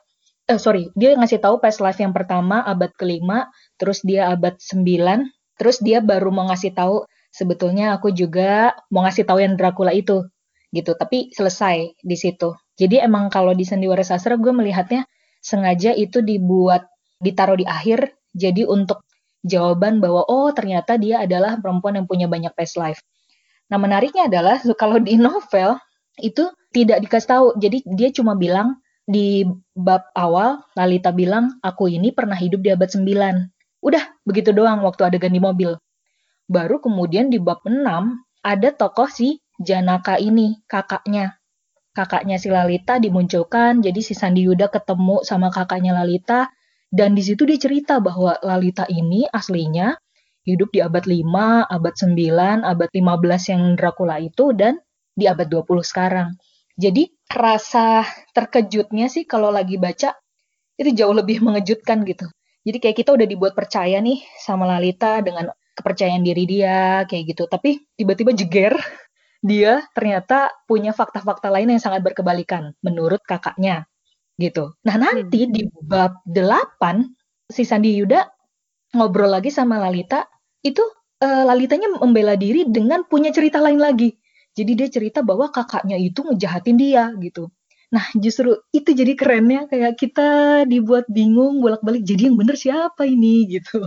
Eh, 0.50 0.58
sorry, 0.58 0.90
dia 0.98 1.14
ngasih 1.14 1.38
tahu 1.38 1.62
past 1.62 1.78
life 1.78 2.02
yang 2.02 2.10
pertama 2.10 2.66
abad 2.66 2.90
kelima, 2.98 3.46
terus 3.78 4.02
dia 4.02 4.30
abad 4.34 4.58
sembilan, 4.58 5.26
terus 5.62 5.78
dia 5.78 6.02
baru 6.02 6.34
mau 6.34 6.50
ngasih 6.50 6.74
tahu 6.74 7.06
sebetulnya 7.30 7.94
aku 7.94 8.10
juga 8.10 8.74
mau 8.90 9.06
ngasih 9.06 9.22
tahu 9.22 9.38
yang 9.38 9.54
Dracula 9.54 9.94
itu, 9.94 10.26
gitu. 10.74 10.98
Tapi 10.98 11.30
selesai 11.30 11.94
di 12.02 12.16
situ. 12.18 12.50
Jadi 12.74 12.98
emang 12.98 13.30
kalau 13.30 13.54
di 13.54 13.62
sandiwara 13.62 14.02
sastra 14.02 14.34
gue 14.34 14.50
melihatnya 14.50 15.06
sengaja 15.38 15.94
itu 15.94 16.18
dibuat 16.18 16.90
ditaruh 17.22 17.54
di 17.54 17.62
akhir, 17.62 18.10
jadi 18.34 18.66
untuk 18.66 19.06
jawaban 19.46 20.02
bahwa 20.02 20.26
oh 20.26 20.50
ternyata 20.50 20.98
dia 20.98 21.22
adalah 21.22 21.54
perempuan 21.62 22.02
yang 22.02 22.06
punya 22.10 22.26
banyak 22.26 22.50
past 22.58 22.74
life. 22.74 22.98
Nah 23.70 23.78
menariknya 23.78 24.26
adalah 24.26 24.58
kalau 24.82 24.98
di 24.98 25.14
novel 25.14 25.78
itu 26.18 26.50
tidak 26.74 27.06
dikasih 27.06 27.28
tahu. 27.30 27.46
Jadi 27.62 27.86
dia 27.86 28.10
cuma 28.10 28.34
bilang 28.34 28.82
di 29.06 29.46
bab 29.74 30.10
awal 30.18 30.62
Lalita 30.74 31.14
bilang 31.14 31.58
aku 31.62 31.86
ini 31.86 32.10
pernah 32.10 32.34
hidup 32.34 32.66
di 32.66 32.70
abad 32.74 32.90
9. 32.90 33.61
Udah, 33.82 34.14
begitu 34.22 34.54
doang 34.54 34.86
waktu 34.86 35.10
adegan 35.10 35.34
di 35.34 35.42
mobil. 35.42 35.74
Baru 36.46 36.78
kemudian 36.78 37.28
di 37.28 37.42
bab 37.42 37.66
6 37.66 37.82
ada 38.46 38.68
tokoh 38.70 39.10
si 39.10 39.42
Janaka 39.58 40.22
ini, 40.22 40.62
kakaknya. 40.70 41.38
Kakaknya 41.92 42.40
si 42.40 42.48
Lalita 42.48 42.96
dimunculkan, 42.96 43.84
jadi 43.84 44.00
si 44.00 44.14
Sandi 44.16 44.46
Yuda 44.46 44.72
ketemu 44.72 45.26
sama 45.26 45.52
kakaknya 45.52 45.92
Lalita, 45.92 46.48
dan 46.88 47.12
di 47.12 47.20
situ 47.26 47.44
dia 47.44 47.60
cerita 47.60 48.00
bahwa 48.00 48.38
Lalita 48.40 48.88
ini 48.88 49.28
aslinya 49.28 49.98
hidup 50.46 50.72
di 50.72 50.80
abad 50.80 51.04
5, 51.04 51.68
abad 51.68 51.94
9, 51.94 52.64
abad 52.64 52.88
15 52.88 53.52
yang 53.52 53.62
Dracula 53.76 54.16
itu, 54.22 54.56
dan 54.56 54.80
di 55.12 55.28
abad 55.28 55.46
20 55.46 55.84
sekarang. 55.84 56.28
Jadi 56.80 57.12
rasa 57.28 58.02
terkejutnya 58.32 59.12
sih 59.12 59.28
kalau 59.28 59.52
lagi 59.52 59.76
baca 59.76 60.16
itu 60.80 60.90
jauh 60.96 61.12
lebih 61.12 61.40
mengejutkan 61.46 62.02
gitu. 62.08 62.26
Jadi 62.62 62.78
kayak 62.78 62.96
kita 63.02 63.10
udah 63.14 63.26
dibuat 63.26 63.52
percaya 63.58 63.98
nih 63.98 64.22
sama 64.38 64.70
Lalita 64.70 65.18
dengan 65.18 65.50
kepercayaan 65.74 66.22
diri 66.22 66.44
dia 66.46 67.02
kayak 67.10 67.34
gitu. 67.34 67.50
Tapi 67.50 67.82
tiba-tiba 67.98 68.30
jeger 68.34 68.74
dia 69.50 69.82
ternyata 69.92 70.54
punya 70.70 70.94
fakta-fakta 70.94 71.50
lain 71.50 71.74
yang 71.74 71.82
sangat 71.82 72.06
berkebalikan 72.06 72.74
menurut 72.84 73.20
kakaknya 73.26 73.90
gitu. 74.38 74.74
Nah, 74.86 74.96
nanti 74.96 75.46
hmm. 75.46 75.52
di 75.52 75.62
bab 75.82 76.22
8 76.26 77.52
si 77.52 77.66
Sandi 77.66 77.98
Yuda 77.98 78.24
ngobrol 78.96 79.32
lagi 79.32 79.48
sama 79.48 79.80
Lalita, 79.80 80.28
itu 80.62 80.84
uh, 81.24 81.44
Lalitanya 81.48 81.88
membela 81.98 82.36
diri 82.36 82.68
dengan 82.68 83.04
punya 83.08 83.32
cerita 83.32 83.58
lain 83.58 83.80
lagi. 83.80 84.12
Jadi 84.52 84.72
dia 84.76 84.88
cerita 84.92 85.24
bahwa 85.24 85.48
kakaknya 85.48 85.96
itu 85.96 86.20
ngejahatin 86.20 86.76
dia 86.76 87.08
gitu. 87.16 87.48
Nah 87.92 88.08
justru 88.16 88.56
itu 88.72 88.96
jadi 88.96 89.12
kerennya 89.12 89.68
kayak 89.68 90.00
kita 90.00 90.64
dibuat 90.64 91.04
bingung 91.12 91.60
bolak-balik 91.60 92.02
jadi 92.08 92.32
yang 92.32 92.40
bener 92.40 92.56
siapa 92.56 93.04
ini 93.04 93.44
gitu. 93.52 93.84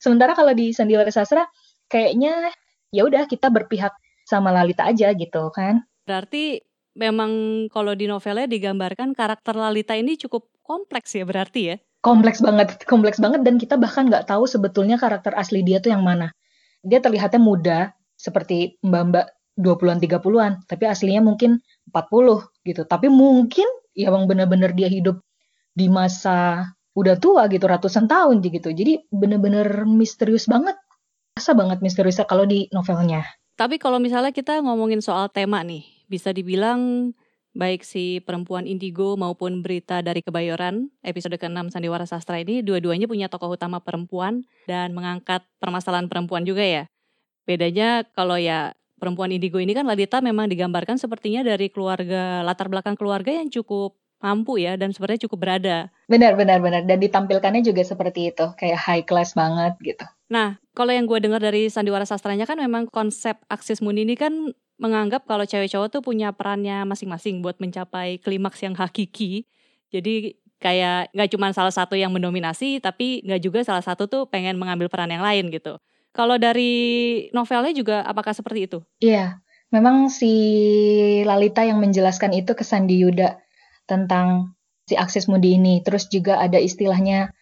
Sementara 0.00 0.32
kalau 0.32 0.56
di 0.56 0.72
Sandiwara 0.72 1.12
Sastra 1.12 1.44
kayaknya 1.92 2.50
ya 2.90 3.04
udah 3.04 3.28
kita 3.28 3.52
berpihak 3.52 3.92
sama 4.24 4.50
Lalita 4.50 4.88
aja 4.88 5.12
gitu 5.12 5.52
kan. 5.52 5.84
Berarti 6.08 6.64
memang 6.96 7.64
kalau 7.68 7.92
di 7.92 8.08
novelnya 8.08 8.48
digambarkan 8.48 9.12
karakter 9.12 9.52
Lalita 9.52 9.92
ini 9.94 10.16
cukup 10.16 10.48
kompleks 10.64 11.12
ya 11.12 11.28
berarti 11.28 11.60
ya? 11.72 11.76
Kompleks 12.02 12.42
banget, 12.42 12.82
kompleks 12.88 13.22
banget 13.22 13.46
dan 13.46 13.60
kita 13.62 13.78
bahkan 13.78 14.10
nggak 14.10 14.26
tahu 14.26 14.48
sebetulnya 14.48 14.98
karakter 14.98 15.36
asli 15.38 15.62
dia 15.62 15.78
tuh 15.78 15.94
yang 15.94 16.02
mana. 16.02 16.34
Dia 16.82 16.98
terlihatnya 16.98 17.38
muda 17.38 17.78
seperti 18.18 18.74
mbak-mbak 18.82 19.30
20-an 19.54 19.98
30-an, 20.02 20.52
tapi 20.66 20.84
aslinya 20.88 21.22
mungkin 21.22 21.62
40 21.94 22.42
gitu. 22.66 22.82
Tapi 22.86 23.10
mungkin 23.10 23.66
ya 23.92 24.08
bang 24.08 24.24
bener-bener 24.24 24.72
dia 24.72 24.88
hidup 24.88 25.20
di 25.72 25.88
masa 25.88 26.68
udah 26.92 27.16
tua 27.16 27.48
gitu, 27.48 27.64
ratusan 27.64 28.08
tahun 28.08 28.44
gitu. 28.44 28.72
Jadi 28.72 29.08
bener-bener 29.12 29.84
misterius 29.88 30.44
banget. 30.48 30.76
Rasa 31.36 31.56
banget 31.56 31.80
misteriusnya 31.80 32.28
kalau 32.28 32.44
di 32.44 32.68
novelnya. 32.70 33.24
Tapi 33.56 33.80
kalau 33.80 33.96
misalnya 33.96 34.32
kita 34.32 34.60
ngomongin 34.60 35.00
soal 35.00 35.32
tema 35.32 35.64
nih, 35.64 35.84
bisa 36.08 36.32
dibilang 36.32 37.12
baik 37.52 37.84
si 37.84 38.20
perempuan 38.24 38.64
indigo 38.64 39.16
maupun 39.16 39.60
berita 39.60 40.00
dari 40.00 40.24
kebayoran 40.24 40.88
episode 41.04 41.36
ke-6 41.36 41.72
Sandiwara 41.76 42.08
Sastra 42.08 42.40
ini 42.40 42.64
dua-duanya 42.64 43.04
punya 43.04 43.28
tokoh 43.28 43.52
utama 43.52 43.80
perempuan 43.84 44.48
dan 44.64 44.96
mengangkat 44.96 45.44
permasalahan 45.60 46.08
perempuan 46.08 46.48
juga 46.48 46.64
ya. 46.64 46.84
Bedanya 47.44 48.08
kalau 48.16 48.40
ya 48.40 48.72
perempuan 49.02 49.34
indigo 49.34 49.58
ini 49.58 49.74
kan 49.74 49.82
Ladita 49.82 50.22
memang 50.22 50.46
digambarkan 50.46 50.94
sepertinya 50.94 51.42
dari 51.42 51.66
keluarga 51.74 52.46
latar 52.46 52.70
belakang 52.70 52.94
keluarga 52.94 53.34
yang 53.34 53.50
cukup 53.50 53.98
mampu 54.22 54.62
ya 54.62 54.78
dan 54.78 54.94
sepertinya 54.94 55.26
cukup 55.26 55.38
berada. 55.42 55.90
Benar 56.06 56.38
benar 56.38 56.62
benar 56.62 56.86
dan 56.86 57.02
ditampilkannya 57.02 57.66
juga 57.66 57.82
seperti 57.82 58.30
itu 58.30 58.46
kayak 58.54 58.78
high 58.78 59.02
class 59.02 59.34
banget 59.34 59.74
gitu. 59.82 60.06
Nah 60.30 60.62
kalau 60.78 60.94
yang 60.94 61.10
gue 61.10 61.18
dengar 61.18 61.42
dari 61.42 61.66
sandiwara 61.66 62.06
sastranya 62.06 62.46
kan 62.46 62.54
memang 62.54 62.86
konsep 62.86 63.34
aksis 63.50 63.82
mundi 63.82 64.06
ini 64.06 64.14
kan 64.14 64.54
menganggap 64.78 65.26
kalau 65.26 65.42
cewek 65.42 65.66
cowok 65.66 65.98
tuh 65.98 66.02
punya 66.06 66.30
perannya 66.30 66.86
masing-masing 66.86 67.42
buat 67.42 67.58
mencapai 67.58 68.22
klimaks 68.22 68.62
yang 68.62 68.78
hakiki. 68.78 69.50
Jadi 69.90 70.38
kayak 70.62 71.10
nggak 71.10 71.30
cuma 71.34 71.50
salah 71.50 71.74
satu 71.74 71.98
yang 71.98 72.14
mendominasi 72.14 72.78
tapi 72.78 73.26
nggak 73.26 73.42
juga 73.42 73.60
salah 73.66 73.82
satu 73.82 74.06
tuh 74.06 74.30
pengen 74.30 74.54
mengambil 74.54 74.86
peran 74.86 75.10
yang 75.10 75.26
lain 75.26 75.50
gitu. 75.50 75.82
Kalau 76.12 76.36
dari 76.36 76.72
novelnya 77.32 77.72
juga 77.72 77.96
apakah 78.04 78.36
seperti 78.36 78.68
itu? 78.68 78.78
Iya, 79.00 79.40
memang 79.72 80.12
si 80.12 80.32
Lalita 81.24 81.64
yang 81.64 81.80
menjelaskan 81.80 82.36
itu 82.36 82.52
ke 82.52 82.62
Sandi 82.62 83.00
Yuda 83.00 83.40
tentang 83.88 84.52
si 84.84 84.94
akses 84.94 85.24
mudi 85.24 85.56
ini. 85.56 85.80
Terus 85.80 86.12
juga 86.12 86.36
ada 86.36 86.60
istilahnya 86.60 87.32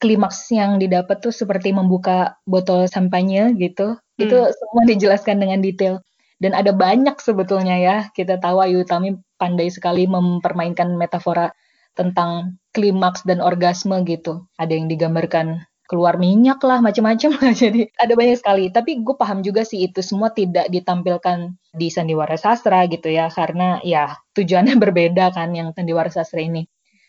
klimaks 0.00 0.52
yang 0.52 0.76
didapat 0.76 1.20
tuh 1.24 1.32
seperti 1.32 1.72
membuka 1.72 2.36
botol 2.44 2.84
sampahnya 2.88 3.56
gitu. 3.56 3.96
Hmm. 3.96 4.20
Itu 4.20 4.36
semua 4.52 4.84
dijelaskan 4.84 5.40
dengan 5.40 5.64
detail. 5.64 6.04
Dan 6.40 6.56
ada 6.56 6.72
banyak 6.72 7.20
sebetulnya 7.20 7.76
ya. 7.76 7.96
Kita 8.12 8.40
tahu 8.40 8.64
Ayu 8.64 8.84
Utami 8.84 9.16
pandai 9.36 9.68
sekali 9.72 10.08
mempermainkan 10.08 10.92
metafora 10.96 11.52
tentang 11.96 12.60
klimaks 12.72 13.24
dan 13.28 13.44
orgasme 13.44 14.00
gitu. 14.08 14.48
Ada 14.56 14.72
yang 14.76 14.88
digambarkan 14.88 15.60
keluar 15.90 16.22
minyak 16.22 16.62
lah 16.62 16.78
macam-macam 16.78 17.34
lah. 17.34 17.50
Jadi 17.66 17.90
ada 17.98 18.14
banyak 18.14 18.38
sekali. 18.38 18.70
Tapi 18.70 19.02
gue 19.02 19.18
paham 19.18 19.42
juga 19.42 19.66
sih 19.66 19.90
itu 19.90 19.98
semua 20.06 20.30
tidak 20.30 20.70
ditampilkan 20.70 21.58
di 21.74 21.90
sandiwara 21.90 22.38
sastra 22.38 22.86
gitu 22.86 23.10
ya. 23.10 23.26
Karena 23.26 23.82
ya 23.82 24.14
tujuannya 24.38 24.78
berbeda 24.86 25.34
kan 25.34 25.50
yang 25.50 25.74
sandiwara 25.74 26.06
sastra 26.06 26.38
ini. 26.38 26.62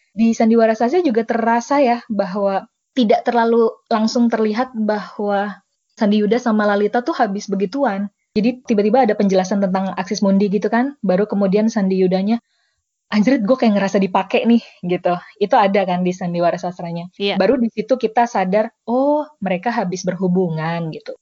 Di 0.10 0.34
sandiwara 0.34 0.74
sastra 0.74 1.06
juga 1.06 1.22
terasa 1.22 1.78
ya 1.78 2.02
bahwa 2.10 2.66
tidak 2.98 3.22
terlalu 3.24 3.70
langsung 3.88 4.28
terlihat 4.28 4.74
bahwa 4.74 5.62
Sandi 5.96 6.26
Yuda 6.26 6.42
sama 6.42 6.66
Lalita 6.66 7.06
tuh 7.06 7.14
habis 7.14 7.46
begituan. 7.46 8.10
Jadi 8.34 8.66
tiba-tiba 8.66 9.06
ada 9.06 9.14
penjelasan 9.14 9.62
tentang 9.62 9.94
aksis 9.94 10.26
mundi 10.26 10.50
gitu 10.50 10.68
kan. 10.68 10.98
Baru 11.06 11.30
kemudian 11.30 11.70
Sandi 11.70 12.02
Yudanya 12.02 12.42
anjir 13.12 13.44
gue 13.44 13.58
kayak 13.60 13.75
ngerasa 13.75 13.98
dipakai 14.00 14.48
nih 14.48 14.63
gitu. 14.88 15.13
Itu 15.38 15.56
ada 15.60 15.84
kan 15.84 16.01
di 16.01 16.15
sandiwara 16.15 16.56
sastranya. 16.56 17.12
Iya. 17.20 17.36
Baru 17.36 17.60
di 17.60 17.68
situ 17.68 18.00
kita 18.00 18.25
sadar, 18.25 18.72
oh 18.88 19.27
mereka 19.44 19.70
habis 19.70 20.08
berhubungan 20.08 20.89
gitu. 20.96 21.13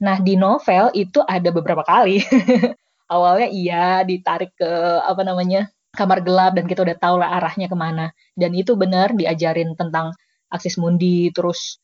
Nah 0.00 0.22
di 0.22 0.38
novel 0.38 0.94
itu 0.94 1.20
ada 1.26 1.50
beberapa 1.50 1.82
kali. 1.82 2.22
Awalnya 3.14 3.48
iya 3.52 3.86
ditarik 4.06 4.56
ke 4.56 4.70
apa 5.04 5.22
namanya 5.26 5.68
kamar 5.92 6.24
gelap 6.24 6.56
dan 6.56 6.64
kita 6.64 6.80
udah 6.82 6.96
tahu 6.96 7.20
lah 7.20 7.36
arahnya 7.36 7.66
ke 7.66 7.76
mana. 7.76 8.14
Dan 8.38 8.54
itu 8.54 8.78
benar 8.78 9.12
diajarin 9.12 9.74
tentang 9.74 10.14
aksis 10.48 10.78
mundi 10.78 11.34
terus 11.34 11.82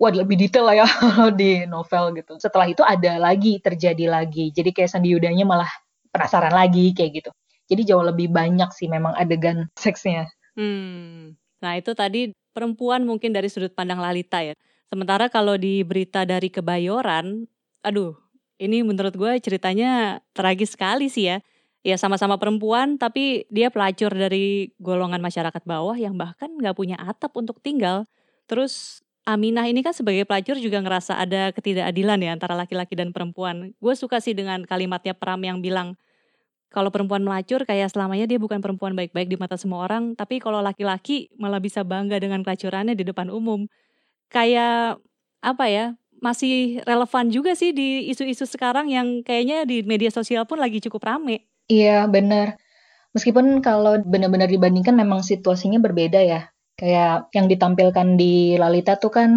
wah 0.00 0.08
lebih 0.14 0.40
detail 0.40 0.64
lah 0.64 0.76
ya 0.84 0.88
di 1.40 1.68
novel 1.68 2.16
gitu. 2.16 2.40
Setelah 2.40 2.66
itu 2.72 2.80
ada 2.80 3.20
lagi 3.20 3.60
terjadi 3.60 4.08
lagi. 4.08 4.48
Jadi 4.50 4.72
kayak 4.72 4.90
Sandi 4.90 5.12
Yudanya 5.12 5.44
malah 5.44 5.68
penasaran 6.08 6.56
lagi 6.56 6.96
kayak 6.96 7.22
gitu. 7.22 7.30
Jadi 7.68 7.84
jauh 7.84 8.02
lebih 8.02 8.32
banyak 8.32 8.68
sih 8.72 8.88
memang 8.88 9.12
adegan 9.14 9.68
seksnya. 9.76 10.28
Hmm. 10.56 11.36
Nah 11.60 11.72
itu 11.76 11.92
tadi 11.92 12.32
perempuan 12.56 13.04
mungkin 13.04 13.30
dari 13.30 13.46
sudut 13.46 13.70
pandang 13.76 14.00
Lalita 14.00 14.40
ya. 14.42 14.56
Sementara 14.88 15.28
kalau 15.28 15.54
di 15.60 15.84
berita 15.84 16.24
dari 16.24 16.48
Kebayoran, 16.48 17.44
aduh 17.84 18.16
ini 18.58 18.80
menurut 18.82 19.14
gue 19.14 19.32
ceritanya 19.38 20.24
tragis 20.32 20.74
sekali 20.74 21.12
sih 21.12 21.28
ya. 21.30 21.38
Ya 21.86 21.94
sama-sama 21.94 22.40
perempuan 22.40 22.98
tapi 22.98 23.46
dia 23.52 23.70
pelacur 23.70 24.10
dari 24.10 24.74
golongan 24.82 25.22
masyarakat 25.22 25.62
bawah 25.62 25.94
yang 25.94 26.18
bahkan 26.18 26.50
nggak 26.50 26.74
punya 26.74 26.96
atap 26.98 27.36
untuk 27.38 27.62
tinggal. 27.62 28.08
Terus 28.50 29.04
Aminah 29.28 29.68
ini 29.68 29.84
kan 29.84 29.92
sebagai 29.92 30.24
pelacur 30.24 30.56
juga 30.56 30.80
ngerasa 30.80 31.20
ada 31.20 31.52
ketidakadilan 31.52 32.16
ya 32.16 32.30
antara 32.32 32.56
laki-laki 32.56 32.96
dan 32.96 33.12
perempuan. 33.12 33.76
Gue 33.76 33.92
suka 33.92 34.24
sih 34.24 34.32
dengan 34.32 34.64
kalimatnya 34.64 35.12
Pram 35.12 35.36
yang 35.44 35.60
bilang, 35.60 36.00
kalau 36.68 36.92
perempuan 36.92 37.24
melacur 37.24 37.64
kayak 37.64 37.88
selamanya 37.88 38.28
dia 38.28 38.36
bukan 38.36 38.60
perempuan 38.60 38.92
baik-baik 38.92 39.32
di 39.32 39.40
mata 39.40 39.56
semua 39.56 39.88
orang, 39.88 40.12
tapi 40.12 40.36
kalau 40.36 40.60
laki-laki 40.60 41.32
malah 41.40 41.60
bisa 41.60 41.80
bangga 41.80 42.20
dengan 42.20 42.44
kelacurannya 42.44 42.92
di 42.92 43.08
depan 43.08 43.32
umum. 43.32 43.64
Kayak 44.28 45.00
apa 45.40 45.64
ya? 45.72 45.96
Masih 46.20 46.84
relevan 46.84 47.30
juga 47.32 47.54
sih 47.56 47.72
di 47.72 48.10
isu-isu 48.12 48.44
sekarang 48.44 48.92
yang 48.92 49.24
kayaknya 49.24 49.64
di 49.64 49.80
media 49.86 50.12
sosial 50.12 50.44
pun 50.44 50.60
lagi 50.60 50.82
cukup 50.84 51.08
rame. 51.08 51.48
Iya, 51.70 52.04
benar. 52.04 52.60
Meskipun 53.16 53.64
kalau 53.64 53.96
benar-benar 54.04 54.52
dibandingkan 54.52 54.92
memang 54.92 55.24
situasinya 55.24 55.80
berbeda 55.80 56.20
ya. 56.20 56.52
Kayak 56.76 57.32
yang 57.32 57.48
ditampilkan 57.48 58.20
di 58.20 58.60
Lalita 58.60 59.00
tuh 59.00 59.10
kan 59.14 59.30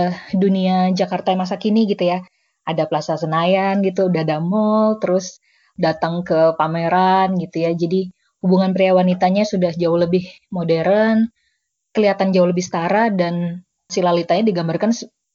uh, 0.00 0.14
dunia 0.32 0.88
Jakarta 0.96 1.36
masa 1.36 1.60
kini 1.60 1.84
gitu 1.84 2.06
ya. 2.06 2.24
Ada 2.66 2.88
Plaza 2.88 3.14
Senayan 3.14 3.84
gitu, 3.84 4.10
udah 4.10 4.26
ada 4.26 4.42
mall, 4.42 4.98
terus 4.98 5.38
datang 5.76 6.24
ke 6.24 6.56
pameran 6.56 7.36
gitu 7.36 7.62
ya. 7.62 7.70
Jadi 7.72 8.10
hubungan 8.44 8.72
pria 8.76 8.92
wanitanya 8.96 9.44
sudah 9.44 9.72
jauh 9.72 9.96
lebih 9.96 10.24
modern, 10.52 11.28
kelihatan 11.92 12.32
jauh 12.32 12.48
lebih 12.48 12.64
setara 12.64 13.08
dan 13.12 13.64
si 13.88 14.02
Lalitanya 14.02 14.44
digambarkan 14.44 14.92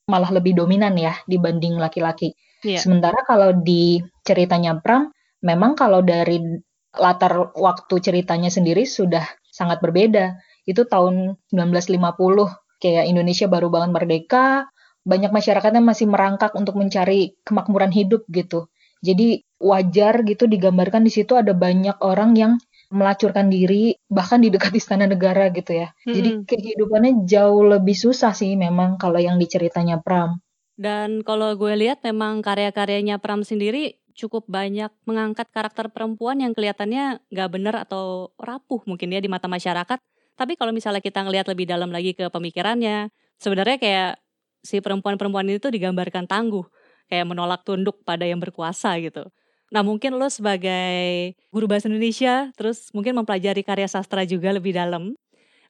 malah 0.10 0.30
lebih 0.34 0.58
dominan 0.58 0.94
ya 1.00 1.16
dibanding 1.26 1.80
laki-laki. 1.80 2.36
Yeah. 2.62 2.82
Sementara 2.82 3.26
kalau 3.26 3.56
di 3.58 4.02
ceritanya 4.22 4.78
Pram, 4.78 5.10
memang 5.42 5.74
kalau 5.74 6.06
dari 6.06 6.38
latar 6.94 7.56
waktu 7.56 7.96
ceritanya 8.04 8.52
sendiri 8.52 8.84
sudah 8.84 9.24
sangat 9.50 9.80
berbeda. 9.80 10.38
Itu 10.68 10.86
tahun 10.86 11.42
1950, 11.50 11.98
kayak 12.78 13.06
Indonesia 13.10 13.48
baru 13.50 13.74
banget 13.74 13.90
merdeka, 13.96 14.70
banyak 15.02 15.34
masyarakatnya 15.34 15.82
masih 15.82 16.06
merangkak 16.06 16.54
untuk 16.54 16.78
mencari 16.78 17.34
kemakmuran 17.42 17.90
hidup 17.90 18.28
gitu. 18.30 18.70
Jadi 19.02 19.42
wajar 19.62 20.22
gitu 20.26 20.46
digambarkan 20.46 21.06
di 21.06 21.12
situ 21.14 21.34
ada 21.38 21.54
banyak 21.58 21.98
orang 22.02 22.38
yang 22.38 22.54
melacurkan 22.92 23.48
diri 23.48 23.96
bahkan 24.12 24.44
di 24.44 24.52
dekat 24.52 24.76
istana 24.76 25.08
negara 25.08 25.50
gitu 25.50 25.74
ya. 25.74 25.90
Hmm. 26.06 26.14
Jadi 26.14 26.30
kehidupannya 26.46 27.26
jauh 27.26 27.64
lebih 27.66 27.96
susah 27.96 28.36
sih 28.36 28.54
memang 28.60 29.00
kalau 29.00 29.18
yang 29.18 29.40
diceritanya 29.40 30.04
Pram. 30.04 30.38
Dan 30.76 31.24
kalau 31.24 31.56
gue 31.56 31.74
lihat 31.78 32.04
memang 32.04 32.44
karya-karyanya 32.44 33.18
Pram 33.24 33.48
sendiri 33.48 34.02
cukup 34.12 34.44
banyak 34.52 34.92
mengangkat 35.08 35.48
karakter 35.56 35.88
perempuan 35.88 36.44
yang 36.44 36.52
kelihatannya 36.52 37.24
nggak 37.32 37.50
benar 37.50 37.76
atau 37.88 38.36
rapuh 38.36 38.84
mungkin 38.84 39.16
ya 39.16 39.24
di 39.24 39.32
mata 39.32 39.48
masyarakat. 39.48 39.98
Tapi 40.36 40.54
kalau 40.60 40.76
misalnya 40.76 41.00
kita 41.00 41.24
ngelihat 41.24 41.48
lebih 41.48 41.70
dalam 41.70 41.94
lagi 41.94 42.12
ke 42.12 42.28
pemikirannya, 42.28 43.14
sebenarnya 43.40 43.78
kayak 43.80 44.12
si 44.62 44.84
perempuan-perempuan 44.84 45.48
ini 45.48 45.58
tuh 45.58 45.74
digambarkan 45.74 46.28
tangguh, 46.28 46.66
kayak 47.12 47.28
menolak 47.28 47.68
tunduk 47.68 48.00
pada 48.08 48.24
yang 48.24 48.40
berkuasa 48.40 48.96
gitu. 49.04 49.28
Nah 49.72 49.84
mungkin 49.84 50.16
lo 50.16 50.32
sebagai 50.32 51.36
guru 51.52 51.68
bahasa 51.68 51.92
Indonesia, 51.92 52.56
terus 52.56 52.88
mungkin 52.96 53.20
mempelajari 53.20 53.64
karya 53.68 53.92
sastra 53.92 54.24
juga 54.24 54.56
lebih 54.56 54.72
dalam. 54.72 55.16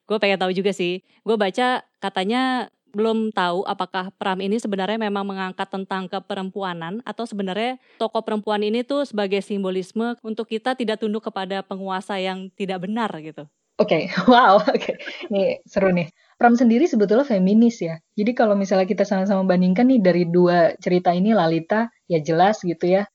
Gue 0.05 0.17
pengen 0.21 0.37
tahu 0.37 0.53
juga 0.53 0.69
sih. 0.73 1.01
Gue 1.25 1.37
baca 1.37 1.81
katanya 1.97 2.69
belum 2.91 3.31
tahu 3.31 3.63
apakah 3.63 4.11
Pram 4.19 4.37
ini 4.43 4.59
sebenarnya 4.59 4.99
memang 4.99 5.23
mengangkat 5.23 5.69
tentang 5.71 6.11
keperempuanan 6.11 6.99
atau 7.07 7.23
sebenarnya 7.23 7.79
tokoh 7.95 8.19
perempuan 8.19 8.59
ini 8.61 8.83
tuh 8.83 9.07
sebagai 9.07 9.39
simbolisme 9.39 10.19
untuk 10.21 10.51
kita 10.51 10.75
tidak 10.75 10.99
tunduk 10.99 11.23
kepada 11.23 11.63
penguasa 11.63 12.19
yang 12.19 12.51
tidak 12.53 12.83
benar 12.83 13.09
gitu. 13.23 13.47
Oke, 13.81 14.13
okay. 14.13 14.13
wow, 14.31 14.61
oke, 14.61 14.77
okay. 14.77 14.95
nih 15.33 15.57
seru 15.65 15.89
nih. 15.89 16.05
Pram 16.37 16.53
sendiri 16.53 16.85
sebetulnya 16.85 17.25
feminis 17.25 17.81
ya. 17.81 17.97
Jadi 18.13 18.37
kalau 18.37 18.53
misalnya 18.53 18.85
kita 18.85 19.05
sama-sama 19.05 19.41
bandingkan 19.45 19.89
nih 19.89 20.01
dari 20.01 20.23
dua 20.29 20.77
cerita 20.77 21.09
ini 21.13 21.33
Lalita 21.33 21.89
ya 22.05 22.21
jelas 22.21 22.61
gitu 22.61 22.81
ya 22.85 23.05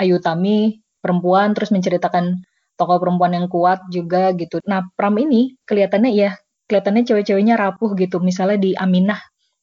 Ayu 0.00 0.20
Tami 0.20 0.80
perempuan 1.00 1.52
terus 1.52 1.72
menceritakan 1.72 2.40
tokoh 2.80 2.98
perempuan 3.00 3.36
yang 3.36 3.46
kuat 3.52 3.84
juga 3.92 4.32
gitu. 4.36 4.60
Nah, 4.64 4.88
Pram 4.96 5.14
ini 5.20 5.54
kelihatannya 5.68 6.12
ya, 6.16 6.36
kelihatannya 6.68 7.02
cewek-ceweknya 7.04 7.54
rapuh 7.60 7.92
gitu. 7.96 8.18
Misalnya 8.20 8.58
di 8.60 8.70
Aminah, 8.76 9.20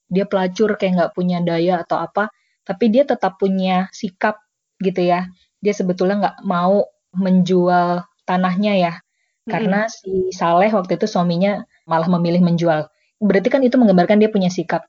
dia 0.09 0.25
pelacur 0.29 0.77
kayak 0.77 0.93
nggak 0.97 1.11
punya 1.17 1.41
daya 1.41 1.81
atau 1.83 1.97
apa, 2.01 2.29
tapi 2.63 2.93
dia 2.93 3.03
tetap 3.03 3.41
punya 3.41 3.89
sikap 3.91 4.37
gitu 4.77 5.01
ya. 5.01 5.25
Dia 5.59 5.73
sebetulnya 5.73 6.15
nggak 6.21 6.37
mau 6.45 6.85
menjual 7.17 8.05
tanahnya 8.23 8.73
ya, 8.79 8.93
karena 9.49 9.89
si 9.89 10.29
Saleh 10.33 10.69
waktu 10.69 10.97
itu 11.01 11.09
suaminya 11.09 11.65
malah 11.89 12.07
memilih 12.07 12.45
menjual. 12.45 12.89
Berarti 13.21 13.49
kan 13.49 13.61
itu 13.65 13.77
menggambarkan 13.77 14.21
dia 14.21 14.29
punya 14.29 14.49
sikap. 14.49 14.85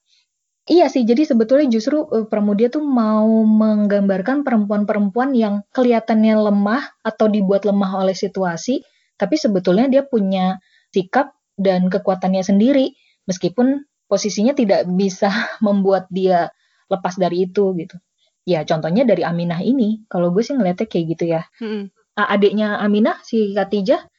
Iya 0.62 0.86
sih, 0.86 1.02
jadi 1.02 1.26
sebetulnya 1.26 1.66
justru 1.66 2.06
uh, 2.06 2.22
Pramudia 2.30 2.70
tuh 2.70 2.86
mau 2.86 3.26
menggambarkan 3.42 4.46
perempuan-perempuan 4.46 5.34
yang 5.34 5.66
kelihatannya 5.74 6.38
lemah 6.38 6.86
atau 7.02 7.26
dibuat 7.26 7.66
lemah 7.66 7.98
oleh 7.98 8.14
situasi, 8.14 8.86
tapi 9.18 9.34
sebetulnya 9.34 9.90
dia 9.90 10.06
punya 10.06 10.62
sikap 10.94 11.34
dan 11.58 11.90
kekuatannya 11.90 12.46
sendiri, 12.46 12.94
meskipun 13.26 13.82
posisinya 14.06 14.54
tidak 14.54 14.86
bisa 14.86 15.34
membuat 15.66 16.06
dia 16.14 16.54
lepas 16.86 17.18
dari 17.18 17.50
itu 17.50 17.74
gitu. 17.74 17.98
Ya 18.46 18.62
contohnya 18.62 19.02
dari 19.02 19.26
Aminah 19.26 19.66
ini, 19.66 20.06
kalau 20.06 20.30
gue 20.30 20.46
sih 20.46 20.54
ngeliatnya 20.54 20.86
kayak 20.86 21.04
gitu 21.18 21.24
ya. 21.26 21.42
Hmm. 21.58 21.90
Adiknya 22.14 22.78
Aminah, 22.78 23.18
si 23.26 23.50
Katijah, 23.50 24.11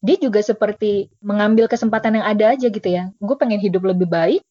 dia 0.00 0.16
juga 0.16 0.40
seperti 0.40 1.12
mengambil 1.20 1.68
kesempatan 1.68 2.20
yang 2.20 2.26
ada 2.26 2.56
aja 2.56 2.66
gitu 2.72 2.88
ya. 2.88 3.12
Gue 3.20 3.36
pengen 3.36 3.60
hidup 3.60 3.84
lebih 3.84 4.08
baik, 4.08 4.42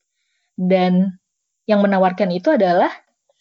dan 0.59 1.15
yang 1.63 1.79
menawarkan 1.79 2.35
itu 2.35 2.51
adalah 2.51 2.91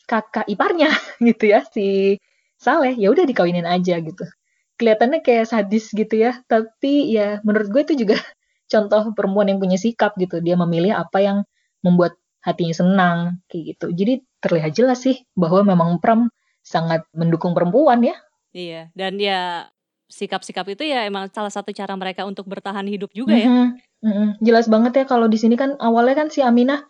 kakak 0.06 0.46
iparnya 0.46 0.94
gitu 1.28 1.50
ya 1.50 1.66
si 1.66 2.16
Saleh. 2.54 2.94
Ya 2.94 3.10
udah 3.10 3.26
dikawinin 3.26 3.66
aja 3.66 3.98
gitu. 3.98 4.22
Kelihatannya 4.78 5.26
kayak 5.26 5.50
sadis 5.50 5.90
gitu 5.90 6.14
ya 6.14 6.38
tapi 6.46 7.10
ya 7.10 7.42
menurut 7.42 7.66
gue 7.74 7.82
itu 7.82 8.06
juga 8.06 8.14
contoh 8.72 9.10
perempuan 9.18 9.50
yang 9.50 9.58
punya 9.58 9.74
sikap 9.74 10.14
gitu. 10.14 10.38
Dia 10.38 10.54
memilih 10.54 10.94
apa 10.94 11.18
yang 11.18 11.38
membuat 11.82 12.14
hatinya 12.46 12.74
senang 12.74 13.18
kayak 13.50 13.74
gitu. 13.74 13.86
Jadi 13.90 14.22
terlihat 14.38 14.72
jelas 14.78 15.02
sih 15.02 15.18
bahwa 15.34 15.66
memang 15.66 15.98
Pram 15.98 16.30
sangat 16.62 17.02
mendukung 17.10 17.58
perempuan 17.58 17.98
ya. 18.06 18.14
Iya 18.54 18.88
dan 18.94 19.18
ya 19.18 19.68
sikap-sikap 20.08 20.64
itu 20.72 20.88
ya 20.88 21.04
emang 21.04 21.28
salah 21.30 21.52
satu 21.52 21.70
cara 21.76 21.92
mereka 21.94 22.24
untuk 22.24 22.48
bertahan 22.48 22.88
hidup 22.88 23.12
juga 23.12 23.36
ya. 23.36 23.48
Mm 23.48 23.54
-hmm. 23.54 23.68
Mm 23.98 24.12
-hmm. 24.12 24.28
Jelas 24.40 24.66
banget 24.66 24.92
ya 25.00 25.04
kalau 25.04 25.28
di 25.28 25.36
sini 25.36 25.54
kan 25.54 25.76
awalnya 25.78 26.24
kan 26.24 26.28
si 26.32 26.40
Aminah 26.40 26.88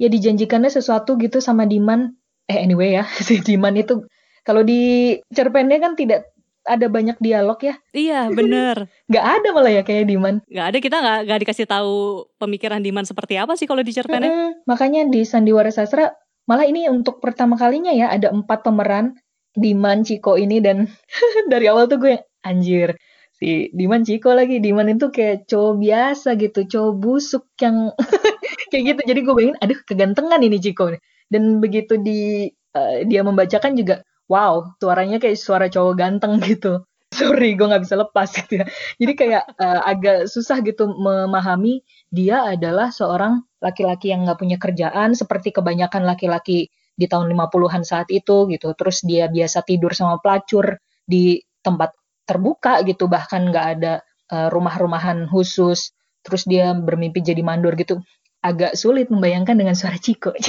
ya 0.00 0.08
dijanjikannya 0.08 0.70
sesuatu 0.70 1.18
gitu 1.18 1.42
sama 1.42 1.66
Diman 1.66 2.14
eh 2.48 2.58
anyway 2.62 2.96
ya 2.96 3.04
si 3.26 3.42
Diman 3.42 3.76
itu 3.76 4.06
kalau 4.46 4.64
di 4.64 5.14
cerpennya 5.34 5.76
kan 5.82 5.98
tidak 5.98 6.30
ada 6.64 6.86
banyak 6.86 7.16
dialog 7.18 7.58
ya. 7.58 7.74
Iya 7.90 8.30
bener. 8.30 8.86
gak 9.12 9.26
ada 9.40 9.48
malah 9.50 9.72
ya 9.72 9.82
kayak 9.82 10.06
Diman. 10.06 10.44
Gak 10.46 10.66
ada 10.70 10.78
kita 10.78 10.96
gak, 11.00 11.18
gak 11.26 11.40
dikasih 11.42 11.66
tahu 11.66 12.24
pemikiran 12.36 12.84
Diman 12.84 13.02
seperti 13.08 13.40
apa 13.40 13.56
sih 13.56 13.66
kalau 13.66 13.82
di 13.82 13.90
cerpennya. 13.90 14.30
Mm 14.30 14.36
-hmm. 14.36 14.50
Makanya 14.68 15.02
di 15.08 15.24
Sandiwara 15.26 15.72
Sastra 15.72 16.12
malah 16.46 16.66
ini 16.68 16.86
untuk 16.86 17.18
pertama 17.18 17.56
kalinya 17.56 17.90
ya 17.90 18.12
ada 18.12 18.30
empat 18.30 18.62
pemeran 18.66 19.16
Diman, 19.56 20.06
Ciko 20.06 20.38
ini 20.38 20.62
dan 20.62 20.86
dari 21.52 21.66
awal 21.66 21.90
tuh 21.90 21.98
gue 21.98 22.14
anjir 22.46 22.94
si 23.40 23.72
Diman 23.72 24.04
Ciko 24.04 24.36
lagi. 24.36 24.60
Diman 24.60 24.92
itu 24.92 25.08
kayak 25.08 25.48
cowok 25.48 25.74
biasa 25.80 26.28
gitu 26.36 26.60
cowok 26.68 26.92
busuk 27.00 27.44
yang 27.58 27.90
kayak 28.70 28.82
gitu. 28.94 29.00
Jadi 29.08 29.20
gue 29.24 29.34
bayangin 29.34 29.58
aduh 29.64 29.80
kegantengan 29.88 30.40
ini 30.44 30.60
Ciko. 30.60 30.92
Dan 31.32 31.58
begitu 31.64 31.96
di 31.96 32.52
uh, 32.76 33.02
dia 33.08 33.24
membacakan 33.24 33.74
juga 33.74 34.04
wow 34.28 34.76
suaranya 34.78 35.18
kayak 35.18 35.40
suara 35.40 35.66
cowok 35.72 35.94
ganteng 35.96 36.38
gitu. 36.52 36.84
Sorry 37.10 37.58
gue 37.58 37.66
nggak 37.66 37.82
bisa 37.82 37.96
lepas 37.98 38.28
gitu 38.30 38.62
ya. 38.62 38.64
Jadi 39.00 39.12
kayak 39.18 39.42
uh, 39.58 39.82
agak 39.88 40.30
susah 40.30 40.62
gitu 40.62 40.86
memahami 40.94 41.82
dia 42.12 42.46
adalah 42.46 42.94
seorang 42.94 43.42
laki-laki 43.58 44.14
yang 44.14 44.28
nggak 44.28 44.38
punya 44.38 44.56
kerjaan 44.62 45.18
seperti 45.18 45.50
kebanyakan 45.50 46.06
laki-laki 46.06 46.70
di 46.94 47.06
tahun 47.08 47.32
50-an 47.32 47.82
saat 47.82 48.08
itu 48.12 48.50
gitu. 48.52 48.76
Terus 48.76 49.00
dia 49.06 49.26
biasa 49.32 49.64
tidur 49.64 49.96
sama 49.96 50.20
pelacur 50.20 50.76
di 51.04 51.40
tempat 51.64 51.96
terbuka 52.28 52.84
gitu. 52.84 53.08
Bahkan 53.08 53.50
nggak 53.50 53.66
ada 53.78 54.04
uh, 54.30 54.48
rumah-rumahan 54.52 55.26
khusus. 55.32 55.96
Terus 56.20 56.44
dia 56.44 56.76
bermimpi 56.76 57.24
jadi 57.24 57.40
mandor 57.40 57.74
gitu. 57.80 58.04
Agak 58.40 58.76
sulit 58.76 59.08
membayangkan 59.08 59.56
dengan 59.56 59.76
suara 59.76 59.96
Ciko. 59.96 60.32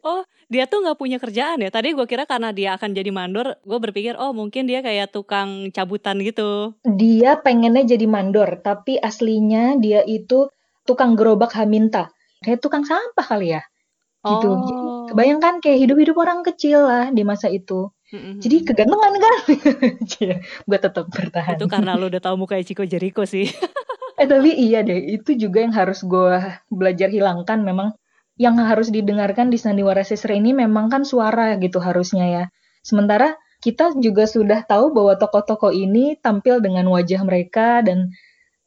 Oh 0.00 0.24
dia 0.48 0.64
tuh 0.64 0.80
nggak 0.80 0.96
punya 0.96 1.20
kerjaan 1.20 1.60
ya? 1.60 1.68
Tadi 1.68 1.92
gue 1.92 2.08
kira 2.08 2.24
karena 2.24 2.56
dia 2.56 2.72
akan 2.72 2.96
jadi 2.96 3.12
mandor 3.12 3.60
gue 3.68 3.78
berpikir 3.84 4.16
oh 4.16 4.32
mungkin 4.32 4.64
dia 4.64 4.80
kayak 4.80 5.12
tukang 5.12 5.68
cabutan 5.76 6.24
gitu. 6.24 6.72
Dia 6.88 7.36
pengennya 7.36 7.84
jadi 7.84 8.08
mandor 8.08 8.64
tapi 8.64 8.96
aslinya 8.96 9.76
dia 9.76 10.00
itu 10.08 10.48
tukang 10.88 11.20
gerobak 11.20 11.52
haminta. 11.52 12.08
Kayak 12.40 12.64
tukang 12.64 12.88
sampah 12.88 13.28
kali 13.28 13.52
ya 13.52 13.60
gitu 14.20 14.48
oh. 14.48 14.58
jadi 14.64 14.82
kebayangkan 15.12 15.54
kayak 15.64 15.78
hidup-hidup 15.80 16.16
orang 16.20 16.40
kecil 16.44 16.84
lah 16.84 17.08
di 17.08 17.22
masa 17.24 17.48
itu 17.48 17.88
Mm-hmm. 18.10 18.42
Jadi 18.42 18.56
kegantengan 18.66 19.12
kan? 19.22 19.34
Iya, 20.18 20.36
gue 20.42 20.78
tetap 20.82 21.06
bertahan. 21.14 21.54
Itu 21.54 21.70
karena 21.70 21.94
lo 21.94 22.10
udah 22.10 22.18
tahu 22.18 22.42
muka 22.42 22.58
Chico 22.66 22.82
Jericho 22.82 23.22
sih. 23.22 23.46
eh 24.20 24.26
tapi 24.26 24.50
iya 24.50 24.82
deh, 24.82 24.98
itu 24.98 25.38
juga 25.38 25.62
yang 25.62 25.70
harus 25.70 26.02
gue 26.02 26.58
belajar 26.68 27.06
hilangkan 27.06 27.62
memang 27.62 27.94
yang 28.34 28.58
harus 28.58 28.90
didengarkan 28.90 29.52
di 29.52 29.62
sandiwara 29.62 30.02
sesre 30.02 30.36
ini 30.36 30.50
memang 30.50 30.90
kan 30.90 31.06
suara 31.06 31.54
gitu 31.62 31.78
harusnya 31.78 32.26
ya. 32.26 32.44
Sementara 32.82 33.38
kita 33.62 33.94
juga 34.00 34.26
sudah 34.26 34.66
tahu 34.66 34.90
bahwa 34.90 35.14
tokoh-tokoh 35.14 35.70
ini 35.70 36.18
tampil 36.18 36.58
dengan 36.58 36.88
wajah 36.90 37.22
mereka 37.22 37.84
dan 37.84 38.10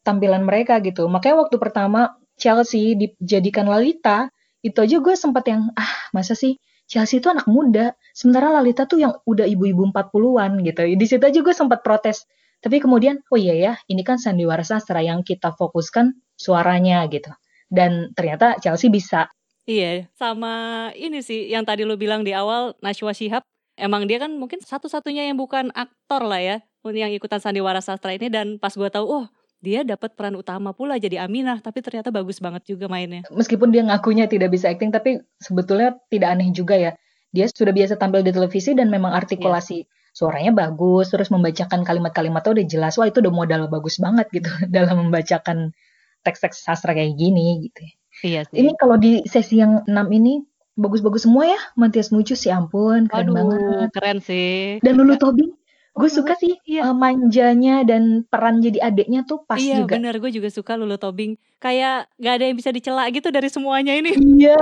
tampilan 0.07 0.45
mereka 0.45 0.79
gitu. 0.79 1.09
Makanya 1.09 1.43
waktu 1.43 1.57
pertama 1.59 2.15
Chelsea 2.37 2.93
dijadikan 2.95 3.65
Lalita, 3.67 4.29
itu 4.63 4.79
aja 4.79 4.97
gue 5.03 5.15
sempat 5.19 5.43
yang 5.51 5.69
ah 5.75 5.91
masa 6.15 6.33
sih 6.33 6.57
Chelsea 6.87 7.23
itu 7.23 7.31
anak 7.31 7.47
muda, 7.47 7.95
sementara 8.11 8.51
Lalita 8.59 8.83
tuh 8.83 8.99
yang 9.01 9.15
udah 9.23 9.47
ibu-ibu 9.47 9.87
40-an 9.89 10.61
gitu. 10.67 10.83
Di 10.93 11.05
situ 11.07 11.23
aja 11.23 11.39
gue 11.39 11.55
sempat 11.55 11.81
protes. 11.81 12.27
Tapi 12.63 12.79
kemudian, 12.79 13.19
oh 13.27 13.39
iya 13.39 13.55
ya, 13.55 13.73
ini 13.91 14.07
kan 14.07 14.15
sandiwara 14.19 14.63
sastra 14.63 15.03
yang 15.03 15.23
kita 15.23 15.51
fokuskan 15.55 16.15
suaranya 16.39 17.03
gitu. 17.11 17.31
Dan 17.67 18.15
ternyata 18.15 18.59
Chelsea 18.59 18.87
bisa. 18.87 19.27
Iya, 19.63 20.11
sama 20.15 20.91
ini 20.95 21.23
sih 21.23 21.51
yang 21.51 21.63
tadi 21.63 21.87
lo 21.87 21.95
bilang 21.95 22.23
di 22.23 22.35
awal 22.35 22.75
Najwa 22.83 23.15
Shihab. 23.15 23.43
Emang 23.73 24.05
dia 24.05 24.21
kan 24.21 24.35
mungkin 24.37 24.61
satu-satunya 24.61 25.27
yang 25.31 25.39
bukan 25.39 25.73
aktor 25.73 26.23
lah 26.23 26.39
ya, 26.39 26.57
yang 26.85 27.09
ikutan 27.09 27.41
sandiwara 27.41 27.81
sastra 27.81 28.15
ini. 28.15 28.27
Dan 28.29 28.59
pas 28.59 28.75
gue 28.75 28.87
tahu, 28.91 29.07
oh 29.07 29.25
dia 29.63 29.87
dapat 29.87 30.11
peran 30.19 30.35
utama 30.35 30.75
pula 30.75 30.99
jadi 30.99 31.23
Aminah, 31.23 31.63
tapi 31.63 31.79
ternyata 31.79 32.11
bagus 32.11 32.43
banget 32.43 32.67
juga 32.67 32.91
mainnya. 32.91 33.23
Meskipun 33.31 33.71
dia 33.71 33.87
ngakunya 33.87 34.27
tidak 34.27 34.51
bisa 34.51 34.67
acting, 34.67 34.91
tapi 34.91 35.23
sebetulnya 35.39 35.95
tidak 36.11 36.35
aneh 36.35 36.51
juga 36.51 36.75
ya. 36.75 36.91
Dia 37.31 37.47
sudah 37.47 37.71
biasa 37.71 37.95
tampil 37.95 38.27
di 38.27 38.35
televisi 38.35 38.75
dan 38.75 38.91
memang 38.91 39.15
artikulasi 39.15 39.87
yeah 39.87 39.91
suaranya 40.13 40.53
bagus, 40.53 41.09
terus 41.09 41.33
membacakan 41.33 41.81
kalimat-kalimatnya 41.81 42.61
udah 42.61 42.65
jelas, 42.69 42.93
wah 43.01 43.09
itu 43.09 43.19
udah 43.19 43.33
modal 43.33 43.65
bagus 43.65 43.97
banget 43.97 44.29
gitu 44.29 44.47
dalam 44.75 45.09
membacakan 45.09 45.73
teks-teks 46.21 46.63
sastra 46.63 46.93
kayak 46.93 47.17
gini 47.17 47.67
gitu. 47.67 47.81
Iya 48.23 48.45
sih. 48.47 48.61
Ini 48.61 48.77
kalau 48.77 48.95
di 49.01 49.25
sesi 49.25 49.59
yang 49.59 49.83
6 49.89 49.89
ini 50.13 50.45
bagus-bagus 50.77 51.25
semua 51.25 51.49
ya, 51.49 51.59
Matias 51.75 52.13
Mucus 52.13 52.39
ya 52.45 52.61
ampun, 52.61 53.09
keren 53.09 53.33
Aduh, 53.33 53.35
banget. 53.35 53.89
keren 53.91 54.17
sih. 54.21 54.77
Dan 54.85 55.01
Lulu 55.01 55.17
Tobing 55.17 55.51
gue 55.93 56.09
suka 56.09 56.33
sih 56.41 56.57
iya. 56.65 56.89
uh, 56.89 56.95
manjanya 56.97 57.85
dan 57.85 58.25
peran 58.25 58.65
jadi 58.65 58.81
adiknya 58.81 59.21
tuh 59.29 59.45
pas 59.45 59.61
iya, 59.61 59.85
juga. 59.85 59.93
Iya 59.93 60.01
bener, 60.01 60.15
gue 60.17 60.31
juga 60.33 60.49
suka 60.49 60.73
Lulu 60.73 60.97
Tobing. 60.97 61.37
Kayak 61.61 62.09
gak 62.17 62.33
ada 62.41 62.45
yang 62.49 62.57
bisa 62.57 62.73
dicela 62.73 63.05
gitu 63.13 63.29
dari 63.29 63.47
semuanya 63.53 63.93
ini. 63.93 64.17
Iya. 64.43 64.57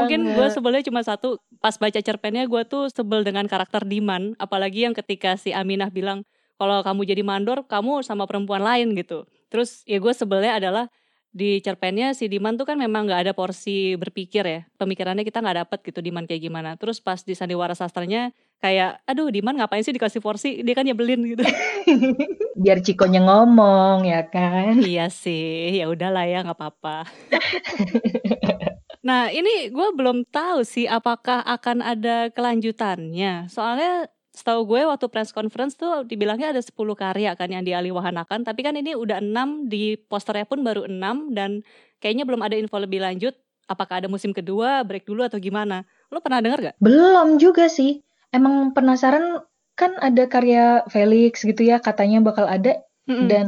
Mungkin 0.00 0.34
gue 0.34 0.48
sebelnya 0.48 0.82
cuma 0.88 1.04
satu, 1.04 1.36
pas 1.60 1.76
baca 1.76 2.00
cerpennya 2.00 2.48
gue 2.48 2.62
tuh 2.64 2.88
sebel 2.88 3.20
dengan 3.22 3.44
karakter 3.44 3.84
Diman. 3.84 4.32
Apalagi 4.40 4.88
yang 4.88 4.96
ketika 4.96 5.36
si 5.36 5.52
Aminah 5.52 5.92
bilang, 5.92 6.24
kalau 6.56 6.80
kamu 6.80 7.04
jadi 7.04 7.22
mandor, 7.22 7.68
kamu 7.68 8.00
sama 8.00 8.24
perempuan 8.24 8.64
lain 8.64 8.96
gitu. 8.96 9.28
Terus 9.52 9.84
ya 9.84 10.00
gue 10.00 10.10
sebelnya 10.16 10.56
adalah 10.56 10.88
di 11.34 11.58
cerpennya 11.58 12.14
si 12.14 12.30
Diman 12.30 12.54
tuh 12.54 12.62
kan 12.62 12.78
memang 12.78 13.10
nggak 13.10 13.26
ada 13.26 13.32
porsi 13.34 13.98
berpikir 13.98 14.46
ya. 14.46 14.60
Pemikirannya 14.78 15.26
kita 15.26 15.42
nggak 15.42 15.66
dapet 15.66 15.78
gitu 15.82 15.98
Diman 15.98 16.30
kayak 16.30 16.46
gimana. 16.46 16.78
Terus 16.78 17.02
pas 17.02 17.18
di 17.26 17.34
sandiwara 17.34 17.74
sastranya 17.74 18.30
kayak 18.62 19.02
aduh 19.02 19.34
Diman 19.34 19.58
ngapain 19.58 19.82
sih 19.82 19.90
dikasih 19.90 20.22
porsi? 20.22 20.62
Dia 20.62 20.78
kan 20.78 20.86
nyebelin 20.86 21.26
gitu. 21.26 21.42
Biar 22.62 22.78
Cikonya 22.78 23.26
ngomong 23.26 24.06
ya 24.06 24.22
kan? 24.30 24.78
Iya 24.78 25.10
sih 25.10 25.74
ya 25.82 25.90
udahlah 25.90 26.22
ya 26.30 26.46
nggak 26.46 26.54
apa-apa. 26.54 27.10
Nah 29.04 29.28
ini 29.28 29.68
gue 29.68 29.88
belum 29.92 30.24
tahu 30.32 30.64
sih 30.64 30.88
apakah 30.88 31.44
akan 31.44 31.84
ada 31.84 32.32
kelanjutannya. 32.32 33.52
Soalnya 33.52 34.08
setahu 34.34 34.66
gue 34.74 34.82
waktu 34.82 35.06
press 35.06 35.30
conference 35.30 35.78
tuh 35.78 36.02
dibilangnya 36.02 36.50
ada 36.50 36.58
10 36.58 36.74
karya 36.74 37.38
kan 37.38 37.46
yang 37.46 37.62
dialiwahanakan 37.62 38.42
tapi 38.42 38.66
kan 38.66 38.74
ini 38.74 38.98
udah 38.98 39.22
6 39.22 39.70
di 39.70 39.94
posternya 40.10 40.44
pun 40.44 40.66
baru 40.66 40.90
6 40.90 41.30
dan 41.38 41.62
kayaknya 42.02 42.26
belum 42.26 42.42
ada 42.42 42.58
info 42.58 42.82
lebih 42.82 42.98
lanjut 42.98 43.38
apakah 43.70 44.02
ada 44.02 44.08
musim 44.10 44.34
kedua 44.34 44.84
break 44.84 45.08
dulu 45.08 45.24
atau 45.24 45.40
gimana. 45.40 45.88
Lo 46.12 46.20
pernah 46.20 46.44
dengar 46.44 46.60
gak? 46.60 46.76
belum 46.82 47.40
juga 47.40 47.70
sih. 47.70 48.04
Emang 48.34 48.74
penasaran 48.74 49.46
kan 49.78 49.94
ada 49.98 50.26
karya 50.26 50.82
Felix 50.90 51.42
gitu 51.42 51.62
ya 51.66 51.82
katanya 51.82 52.22
bakal 52.22 52.46
ada 52.46 52.82
mm 53.06 53.14
-mm. 53.14 53.26
dan 53.26 53.46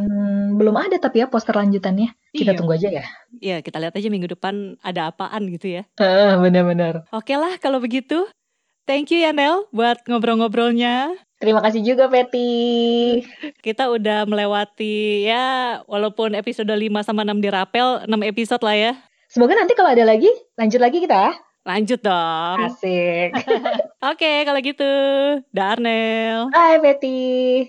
belum 0.58 0.74
ada 0.74 0.96
tapi 0.98 1.22
ya 1.22 1.26
poster 1.26 1.54
lanjutannya. 1.54 2.14
Kita 2.30 2.54
iya. 2.54 2.58
tunggu 2.58 2.74
aja 2.74 2.88
ya. 2.90 3.04
Iya 3.42 3.56
kita 3.62 3.82
lihat 3.82 3.94
aja 3.94 4.08
minggu 4.10 4.30
depan 4.30 4.78
ada 4.82 5.10
apaan 5.10 5.50
gitu 5.50 5.82
ya. 5.82 5.82
Uh, 5.98 6.38
benar-benar. 6.38 7.06
Oke 7.10 7.34
lah 7.34 7.58
kalau 7.58 7.82
begitu 7.82 8.26
Thank 8.86 9.10
you 9.10 9.18
ya 9.18 9.34
Nel 9.34 9.66
buat 9.74 9.98
ngobrol-ngobrolnya. 10.06 11.10
Terima 11.42 11.58
kasih 11.58 11.82
juga 11.82 12.06
Peti. 12.06 13.18
Kita 13.58 13.90
udah 13.90 14.22
melewati 14.30 15.26
ya 15.26 15.82
walaupun 15.90 16.38
episode 16.38 16.70
5 16.70 16.86
sama 17.02 17.26
6 17.26 17.42
dirapel 17.42 18.06
6 18.06 18.30
episode 18.30 18.62
lah 18.62 18.78
ya. 18.78 18.92
Semoga 19.26 19.58
nanti 19.58 19.74
kalau 19.74 19.90
ada 19.90 20.06
lagi 20.06 20.30
lanjut 20.54 20.78
lagi 20.78 21.02
kita. 21.02 21.34
Lanjut 21.66 21.98
dong. 21.98 22.62
Asik. 22.62 23.34
Oke, 24.06 24.22
okay, 24.22 24.36
kalau 24.46 24.62
gitu. 24.62 24.92
Darnel. 25.50 26.54
Hai 26.54 26.78
Peti. 26.78 27.66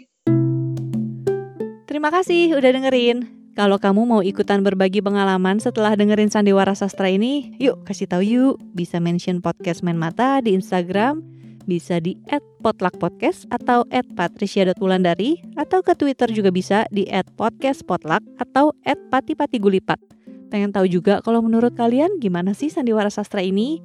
Terima 1.89 2.13
kasih 2.13 2.53
udah 2.53 2.69
dengerin. 2.77 3.36
Kalau 3.57 3.81
kamu 3.81 4.05
mau 4.05 4.21
ikutan 4.21 4.61
berbagi 4.61 5.01
pengalaman 5.01 5.57
setelah 5.57 5.97
dengerin 5.97 6.29
Sandiwara 6.29 6.77
Sastra 6.77 7.09
ini, 7.09 7.57
yuk 7.57 7.81
kasih 7.89 8.05
tahu 8.05 8.21
yuk. 8.21 8.61
Bisa 8.77 9.01
mention 9.01 9.41
podcast 9.41 9.81
Main 9.81 9.97
Mata 9.97 10.45
di 10.45 10.53
Instagram, 10.53 11.25
bisa 11.65 11.97
di 11.97 12.21
@potlakpodcast 12.61 13.49
atau 13.49 13.81
@patricia.wulandari 13.89 15.41
atau 15.57 15.81
ke 15.81 15.97
Twitter 15.97 16.29
juga 16.29 16.53
bisa 16.53 16.85
di 16.93 17.09
@podcastpotluck 17.09 18.21
atau 18.37 18.77
@patipatigulipat. 18.85 19.97
Pengen 20.53 20.69
tahu 20.69 20.85
juga 20.85 21.25
kalau 21.25 21.41
menurut 21.41 21.73
kalian 21.73 22.21
gimana 22.21 22.53
sih 22.53 22.69
Sandiwara 22.69 23.09
Sastra 23.09 23.41
ini? 23.41 23.81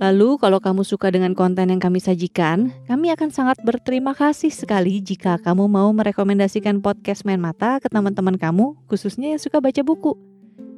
Lalu 0.00 0.40
kalau 0.40 0.58
kamu 0.62 0.82
suka 0.86 1.12
dengan 1.12 1.36
konten 1.36 1.68
yang 1.68 1.82
kami 1.82 2.00
sajikan, 2.00 2.72
kami 2.88 3.12
akan 3.12 3.28
sangat 3.28 3.60
berterima 3.60 4.16
kasih 4.16 4.48
sekali 4.48 5.02
jika 5.04 5.36
kamu 5.42 5.68
mau 5.68 5.92
merekomendasikan 5.92 6.80
podcast 6.80 7.28
Main 7.28 7.42
Mata 7.42 7.76
ke 7.82 7.92
teman-teman 7.92 8.40
kamu, 8.40 8.78
khususnya 8.88 9.36
yang 9.36 9.40
suka 9.42 9.60
baca 9.60 9.82
buku. 9.84 10.16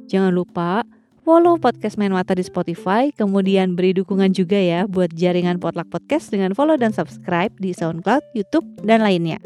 Jangan 0.05 0.35
lupa 0.35 0.83
follow 1.25 1.57
podcast 1.57 1.97
Main 1.97 2.13
Mata 2.13 2.37
di 2.37 2.45
Spotify, 2.45 3.09
kemudian 3.09 3.73
beri 3.73 3.97
dukungan 3.97 4.29
juga 4.35 4.61
ya 4.61 4.85
buat 4.85 5.09
jaringan 5.15 5.57
Potluck 5.57 5.89
Podcast 5.89 6.29
dengan 6.29 6.53
follow 6.53 6.77
dan 6.77 6.93
subscribe 6.93 7.49
di 7.57 7.73
SoundCloud, 7.73 8.21
YouTube, 8.37 8.67
dan 8.85 9.01
lainnya. 9.01 9.41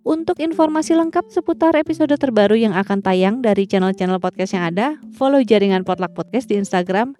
Untuk 0.00 0.40
informasi 0.40 0.96
lengkap 0.96 1.28
seputar 1.28 1.76
episode 1.76 2.12
terbaru 2.16 2.56
yang 2.56 2.72
akan 2.72 3.04
tayang 3.04 3.44
dari 3.44 3.68
channel-channel 3.68 4.20
podcast 4.20 4.56
yang 4.56 4.64
ada, 4.72 4.96
follow 5.12 5.40
jaringan 5.44 5.84
Potluck 5.84 6.16
Podcast 6.16 6.48
di 6.48 6.56
Instagram 6.56 7.16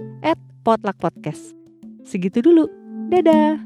@potluckpodcast. 0.65 1.60
Segitu 2.05 2.41
dulu. 2.45 2.67
Dadah. 3.11 3.59